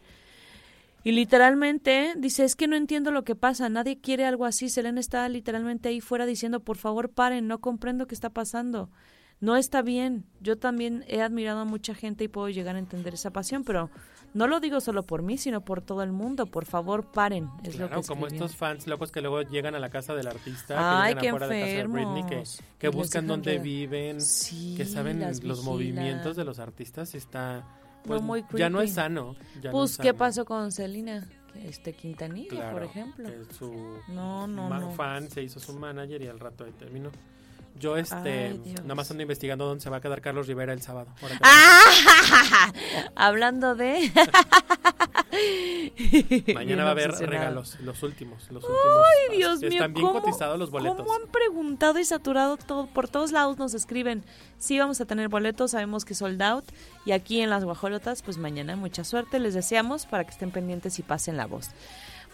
[1.03, 4.69] Y literalmente dice, es que no entiendo lo que pasa, nadie quiere algo así.
[4.69, 8.89] Selena está literalmente ahí fuera diciendo, por favor paren, no comprendo qué está pasando.
[9.39, 10.25] No está bien.
[10.41, 13.89] Yo también he admirado a mucha gente y puedo llegar a entender esa pasión, pero
[14.33, 16.47] no lo digo solo por mí, sino por todo el mundo.
[16.47, 17.49] Por favor, paren.
[17.63, 21.03] Es lo que como estos fans locos que luego llegan a la casa del artista,
[21.03, 22.45] Ay, que llegan afuera de casa de Britney,
[22.79, 24.17] que, buscan dónde viven,
[24.75, 27.15] que saben los movimientos de los artistas.
[27.15, 27.63] Está
[28.03, 28.21] pues,
[28.53, 29.35] ya no es sano.
[29.71, 31.27] pues, ¿qué pasó con Selena?
[31.55, 33.27] Este Quintanilla, por ejemplo.
[33.27, 37.09] Que su no, fan se hizo su manager y al rato ahí terminó.
[37.79, 41.09] Yo, este, nada más ando investigando dónde se va a quedar Carlos Rivera el sábado.
[41.41, 42.71] Ah,
[43.15, 44.11] hablando de.
[46.53, 48.43] Mañana va a haber regalos, los últimos.
[48.51, 49.69] Los últimos Ay, Dios mío.
[49.69, 50.97] Están bien cotizados los boletos.
[50.97, 52.87] ¿Cómo han preguntado y saturado todo?
[52.87, 54.23] Por todos lados nos escriben.
[54.57, 56.65] Sí, vamos a tener boletos, sabemos que sold out.
[57.05, 59.39] Y aquí en las Guajolotas, pues mañana mucha suerte.
[59.39, 61.69] Les deseamos para que estén pendientes y pasen la voz.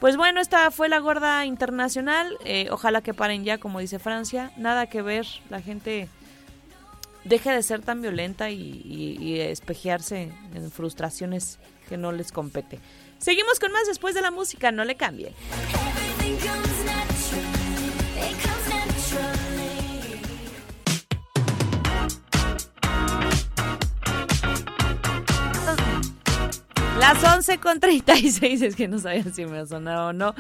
[0.03, 2.37] Pues bueno, esta fue la gorda internacional.
[2.43, 4.51] Eh, ojalá que paren ya, como dice Francia.
[4.57, 6.09] Nada que ver, la gente
[7.23, 8.81] deje de ser tan violenta y,
[9.17, 12.79] y, espejearse en frustraciones que no les compete.
[13.17, 15.33] Seguimos con más después de la música, no le cambie.
[27.03, 30.33] Las 11 con 36, es que no sabía si me ha sonado o no.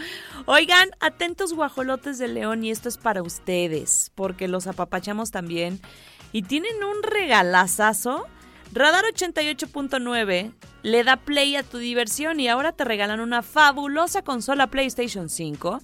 [0.45, 5.81] Oigan, atentos guajolotes de León y esto es para ustedes, porque los apapachamos también.
[6.31, 8.27] Y tienen un regalazazo.
[8.71, 10.53] Radar 88.9
[10.83, 15.81] le da play a tu diversión y ahora te regalan una fabulosa consola PlayStation 5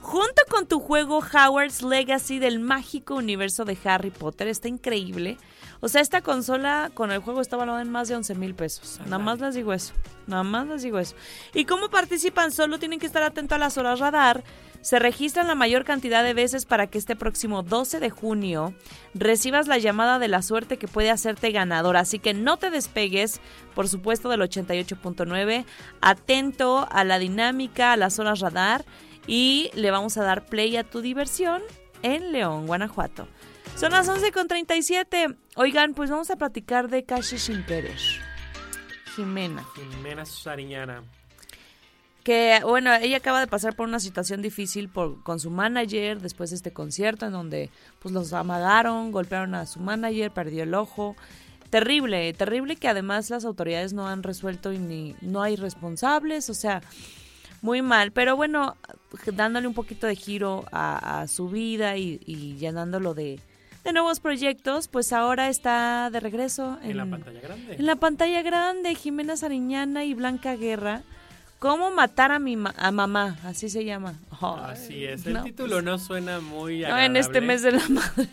[0.00, 4.48] junto con tu juego Howard's Legacy del mágico universo de Harry Potter.
[4.48, 5.36] Está increíble.
[5.84, 9.00] O sea, esta consola con el juego está valorada en más de 11 mil pesos.
[9.04, 9.92] Nada más les digo eso.
[10.28, 11.16] Nada más les digo eso.
[11.54, 12.52] ¿Y cómo participan?
[12.52, 14.44] Solo tienen que estar atentos a las horas radar.
[14.80, 18.74] Se registran la mayor cantidad de veces para que este próximo 12 de junio
[19.12, 21.96] recibas la llamada de la suerte que puede hacerte ganador.
[21.96, 23.40] Así que no te despegues,
[23.74, 25.64] por supuesto, del 88.9.
[26.00, 28.84] Atento a la dinámica, a las horas radar.
[29.26, 31.60] Y le vamos a dar play a tu diversión
[32.02, 33.26] en León, Guanajuato.
[33.76, 35.36] Son las 11.37.
[35.56, 37.36] Oigan, pues vamos a platicar de Cashi
[37.66, 38.20] Pérez.
[39.16, 39.64] Jimena.
[39.74, 41.02] Jimena Sariñana.
[42.24, 46.50] Que, bueno, ella acaba de pasar por una situación difícil por, con su manager después
[46.50, 51.16] de este concierto en donde pues los amagaron, golpearon a su manager, perdió el ojo.
[51.68, 56.54] Terrible, terrible que además las autoridades no han resuelto y ni no hay responsables, o
[56.54, 56.82] sea,
[57.62, 58.12] muy mal.
[58.12, 58.76] Pero bueno,
[59.32, 63.40] dándole un poquito de giro a, su vida y, y llenándolo de,
[63.84, 67.76] de nuevos proyectos, pues ahora está de regreso en, la pantalla grande.
[67.76, 71.02] En la pantalla grande, Jimena Sariñana y Blanca Guerra.
[71.58, 73.38] ¿Cómo matar a mi a mamá?
[73.44, 74.14] Así se llama.
[74.40, 75.24] Así es.
[75.26, 77.08] El título no suena muy agradable.
[77.08, 78.28] No, en este mes de la madre.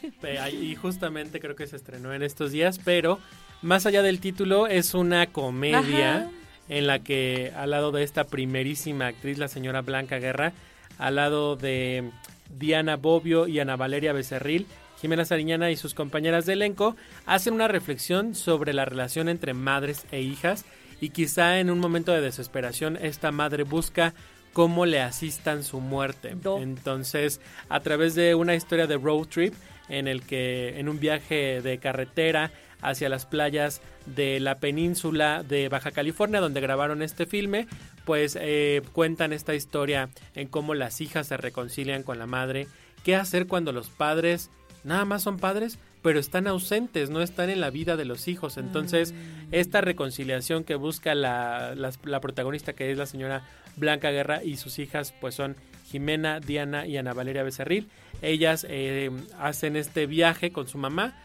[0.62, 3.20] Y justamente creo que se estrenó en estos días, pero
[3.62, 6.30] más allá del título es una comedia
[6.70, 10.54] en la que al lado de esta primerísima actriz, la señora Blanca Guerra,
[10.98, 12.10] al lado de
[12.58, 14.66] Diana Bobbio y Ana Valeria Becerril,
[15.02, 16.96] Jimena Sariñana y sus compañeras de elenco
[17.26, 20.66] hacen una reflexión sobre la relación entre madres e hijas
[21.00, 24.14] y quizá en un momento de desesperación esta madre busca
[24.52, 26.36] cómo le asistan su muerte.
[26.60, 27.40] Entonces,
[27.70, 29.54] a través de una historia de road trip
[29.88, 35.70] en el que en un viaje de carretera hacia las playas de la península de
[35.70, 37.68] Baja California donde grabaron este filme,
[38.06, 42.68] pues eh, cuentan esta historia en cómo las hijas se reconcilian con la madre,
[43.04, 44.50] qué hacer cuando los padres
[44.84, 48.58] nada más son padres, pero están ausentes, no están en la vida de los hijos.
[48.58, 49.16] Entonces, mm.
[49.54, 53.44] esta reconciliación que busca la, la, protagonista, que es la señora
[53.76, 55.56] Blanca Guerra, y sus hijas, pues son
[55.90, 57.88] Jimena, Diana y Ana Valeria Becerril.
[58.22, 61.16] Ellas eh, hacen este viaje con su mamá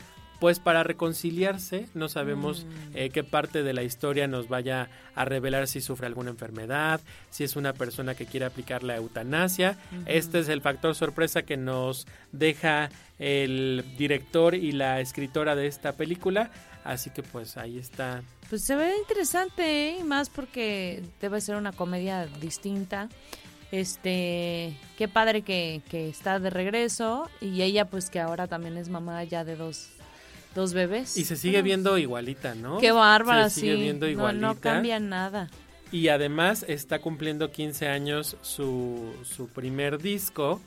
[0.40, 2.96] pues para reconciliarse no sabemos mm.
[2.96, 7.44] eh, qué parte de la historia nos vaya a revelar si sufre alguna enfermedad, si
[7.44, 9.78] es una persona que quiere aplicar la eutanasia.
[10.06, 15.92] Este es el factor sorpresa que nos deja el director y la escritora de esta
[15.92, 16.50] película.
[16.84, 18.22] Así que pues ahí está.
[18.50, 20.04] Pues se ve interesante, ¿eh?
[20.04, 23.08] más porque debe ser una comedia distinta.
[23.72, 28.88] Este, qué padre que, que está de regreso y ella pues que ahora también es
[28.88, 29.88] mamá ya de dos
[30.54, 31.16] Dos bebés.
[31.16, 32.78] Y se sigue viendo igualita, ¿no?
[32.78, 34.46] Qué bárbara, se sigue viendo igualita.
[34.46, 35.50] No, no cambia nada.
[35.90, 40.60] Y además está cumpliendo 15 años su, su primer disco.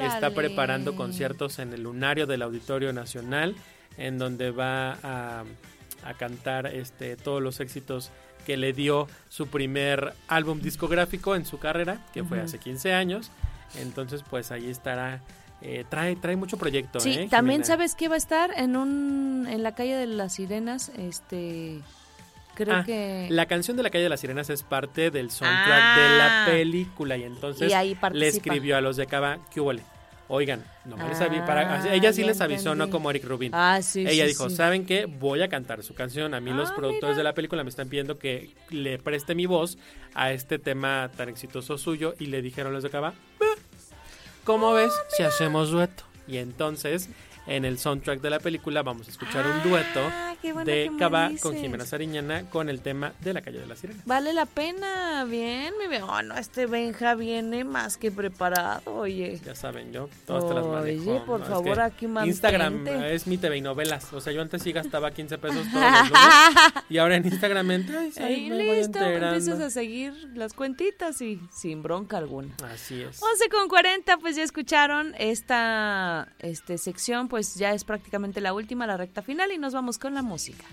[0.00, 3.54] Está preparando conciertos en el Lunario del Auditorio Nacional,
[3.96, 5.44] en donde va a,
[6.04, 8.10] a cantar este, todos los éxitos
[8.46, 13.30] que le dio su primer álbum discográfico en su carrera, que fue hace 15 años.
[13.74, 15.22] Entonces, pues ahí estará.
[15.60, 17.00] Eh, trae, trae mucho proyecto.
[17.00, 20.34] Sí, ¿eh, también sabes que va a estar en un en la calle de las
[20.34, 21.80] sirenas, este
[22.54, 25.80] creo Ah, que La canción de la calle de las sirenas es parte del soundtrack
[25.82, 25.96] Ah.
[25.98, 29.72] de la película y entonces Y ahí le escribió a los de Cava, ¿qué hubo?
[30.30, 33.50] Oigan, no me les avi- Ah, para, ella sí les avisó, no como Eric Rubin.
[33.54, 34.56] Ah, sí, ella sí, dijo, sí.
[34.56, 35.06] ¿saben qué?
[35.06, 36.34] Voy a cantar su canción.
[36.34, 37.16] A mí los Ah, productores mira.
[37.18, 39.78] de la película me están pidiendo que le preste mi voz
[40.14, 43.44] a este tema tan exitoso suyo y le dijeron los de Cava, "Ah,
[44.48, 46.04] ¿cómo ves si hacemos dueto?
[46.26, 47.10] Y entonces,
[47.48, 51.30] en el soundtrack de la película vamos a escuchar un dueto Ah, bueno de Cava
[51.42, 54.04] con Jimena Sariñana con el tema de la calle de las sirenas.
[54.06, 59.40] Vale la pena, bien, mi Oh, no, este Benja viene más que preparado, oye.
[59.44, 61.10] Ya saben, yo todas te las manejo.
[61.10, 62.30] Oye, por favor, que aquí mantente.
[62.30, 64.12] Instagram es mi TV y novelas.
[64.12, 66.72] O sea, yo antes sí gastaba 15 pesos todos los lunes.
[66.88, 69.36] y ahora en Instagram entro y Ahí me voy listo, enterando.
[69.36, 72.54] empiezas a seguir las cuentitas y sin bronca alguna.
[72.72, 73.20] Así es.
[73.22, 78.86] 11 con 40, pues ya escucharon esta este, sección, pues ya es prácticamente la última,
[78.86, 80.64] la recta final y nos vamos con la música.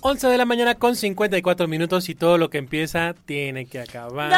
[0.00, 4.30] 11 de la mañana con 54 minutos y todo lo que empieza tiene que acabar.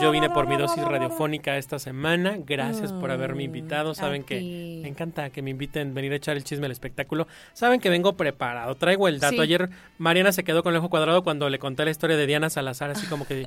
[0.00, 2.36] Yo vine por mi dosis radiofónica esta semana.
[2.38, 3.94] Gracias por haberme invitado.
[3.94, 7.26] Saben que me encanta que me inviten a venir a echar el chisme al espectáculo.
[7.52, 8.74] Saben que vengo preparado.
[8.76, 9.34] Traigo el dato.
[9.36, 9.40] Sí.
[9.40, 12.50] Ayer Mariana se quedó con el ojo cuadrado cuando le conté la historia de Diana
[12.50, 12.90] Salazar.
[12.90, 13.34] Así como que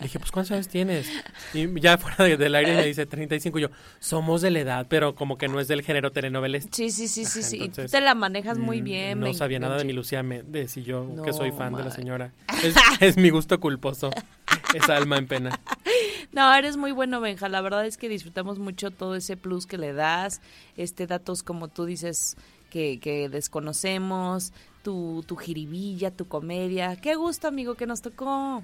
[0.00, 1.10] dije, pues ¿cuántos años tienes?
[1.54, 3.58] Y ya fuera de- del aire me dice 35.
[3.58, 3.68] Y yo,
[3.98, 6.70] somos de la edad, pero como que no es del género telenovelesco.
[6.72, 7.62] Sí, sí, sí, sí, sí.
[7.64, 9.20] Y tú te la manejas muy Mm, bien.
[9.20, 12.32] No sabía nada de mi Lucía Méndez y yo que soy fan de la señora.
[12.62, 14.10] Es, es mi gusto culposo.
[14.74, 15.60] Esa alma en pena.
[16.32, 17.48] No, eres muy bueno, Benja.
[17.48, 20.40] La verdad es que disfrutamos mucho todo ese plus que le das,
[20.76, 22.36] este datos como tú dices
[22.70, 26.96] que, que desconocemos, tu, tu jiribilla, tu comedia.
[26.96, 28.62] Qué gusto, amigo, que nos tocó.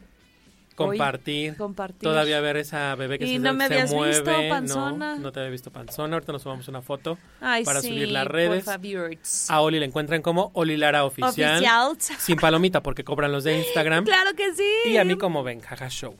[0.75, 1.57] Compartir.
[1.57, 2.09] compartir.
[2.09, 4.15] Todavía ver esa bebé que Y se, no me se habías mueve.
[4.17, 5.17] visto, no, panzona.
[5.17, 6.15] No, te había visto panzona.
[6.15, 8.67] Ahorita nos tomamos una foto Ay, para sí, subir las redes.
[9.49, 11.63] A Oli la encuentran como Oli Lara Oficial.
[11.91, 12.19] Oficial.
[12.19, 14.05] Sin palomita porque cobran los de Instagram.
[14.13, 14.91] Claro que sí.
[14.91, 16.15] Y a mí como ven, jaja show.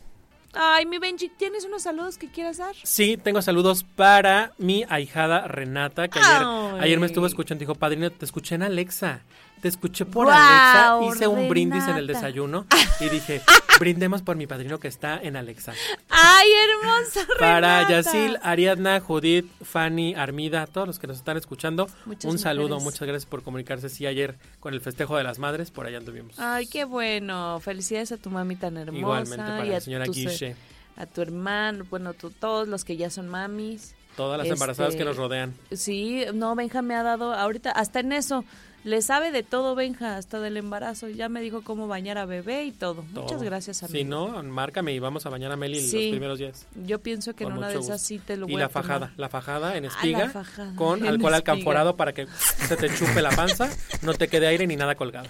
[0.55, 2.75] Ay, mi Benji, ¿tienes unos saludos que quieras dar?
[2.83, 6.81] Sí, tengo saludos para mi ahijada Renata, que ayer, Ay.
[6.81, 7.61] ayer me estuvo escuchando.
[7.61, 9.23] Dijo, padrino, te escuché en Alexa.
[9.63, 10.99] Te escuché por Alexa.
[11.07, 12.67] Hice un brindis en el desayuno
[12.99, 13.41] y dije,
[13.79, 15.73] brindemos por mi padrino que está en Alexa.
[16.11, 17.89] Ay, hermosa Para.
[17.89, 23.03] Yacil, Ariadna, Judith, Fanny, Armida, todos los que nos están escuchando, Muchas un saludo, muchas
[23.07, 23.89] gracias por comunicarse.
[23.89, 26.35] Sí, ayer con el festejo de las madres, por allá anduvimos.
[26.41, 27.61] Ay, qué bueno.
[27.61, 28.99] Felicidades a tu mami tan hermosa.
[28.99, 30.57] Igualmente para y la señora tus- Guiche,
[30.97, 33.95] A tu hermano, bueno, tú, todos los que ya son mamis.
[34.17, 35.55] todas las embarazadas este, que nos rodean.
[35.71, 38.45] Sí, no, Benja me ha dado ahorita, hasta en eso,
[38.85, 41.09] le sabe de todo Benja, hasta del embarazo.
[41.09, 43.03] Ya me dijo cómo bañar a bebé y todo.
[43.13, 43.41] Muchas todo.
[43.41, 43.97] gracias, amigo.
[43.99, 45.97] Si no, márcame y vamos a bañar a Meli Sí.
[46.07, 46.67] los primeros días.
[46.87, 47.99] Yo pienso que Con en una de esas gusto.
[47.99, 48.85] sí te lo Y voy la a tomar.
[48.85, 51.37] fajada, la fajada en Ah, la espiga fajada con en alcohol espiga.
[51.37, 53.71] alcanforado para que se te chupe la panza,
[54.03, 55.29] no te quede aire ni nada colgado.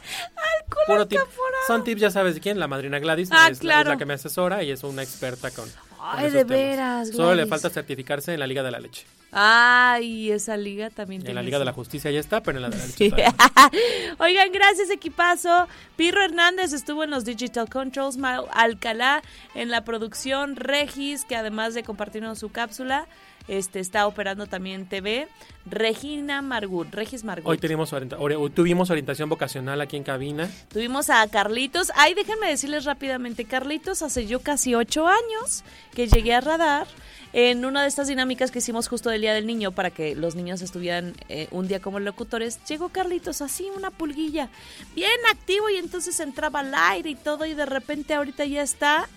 [0.87, 1.21] Puro tip.
[1.67, 3.81] Son tips, ya sabes de quién, la madrina Gladys Ah, es, la, claro.
[3.83, 5.69] es la que me asesora y es una experta con,
[6.01, 6.49] Ay, de temas.
[6.49, 7.51] veras, Solo le Gladys.
[7.51, 9.05] falta certificarse en la Liga de la Leche.
[9.35, 12.69] Ay, esa liga también En la Liga de la Justicia ya está, pero en la
[12.69, 13.71] de la no.
[14.19, 15.67] Oigan, gracias equipazo.
[15.97, 19.23] Pirro Hernández estuvo en los Digital Controls, Mau Alcalá
[19.55, 23.07] en la producción, Regis, que además de compartirnos su cápsula,
[23.49, 25.27] este está operando también TV,
[25.65, 27.47] Regina Margut, Regis Margut.
[27.49, 30.49] Hoy, tenemos orienta- ori- hoy tuvimos orientación vocacional aquí en cabina.
[30.69, 31.91] Tuvimos a Carlitos.
[31.97, 35.65] Ay, déjenme decirles rápidamente, Carlitos hace yo casi ocho años
[35.95, 36.87] que llegué a Radar
[37.33, 40.35] en una de estas dinámicas que hicimos justo del Día del Niño para que los
[40.35, 42.59] niños estuvieran eh, un día como locutores.
[42.69, 44.49] Llegó Carlitos así, una pulguilla,
[44.95, 49.09] bien activo y entonces entraba al aire y todo y de repente ahorita ya está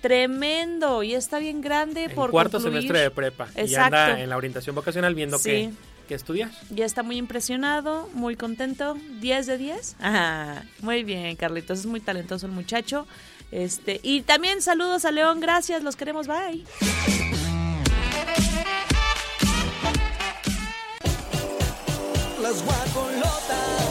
[0.00, 2.82] tremendo y está bien grande En por cuarto concluir.
[2.82, 3.48] semestre de prepa.
[3.56, 3.96] Y Exacto.
[3.96, 5.50] anda en la orientación vocacional viendo Sí.
[5.50, 5.70] qué,
[6.08, 6.50] qué estudiar.
[6.70, 8.96] Ya está muy impresionado, muy contento.
[9.20, 9.96] 10 de 10.
[10.00, 11.80] Ajá, muy bien, Carlitos.
[11.80, 13.06] Es muy talentoso el muchacho.
[13.50, 16.64] Este, y también saludos a León, gracias, los queremos, bye.
[22.42, 23.85] Las guacolotas.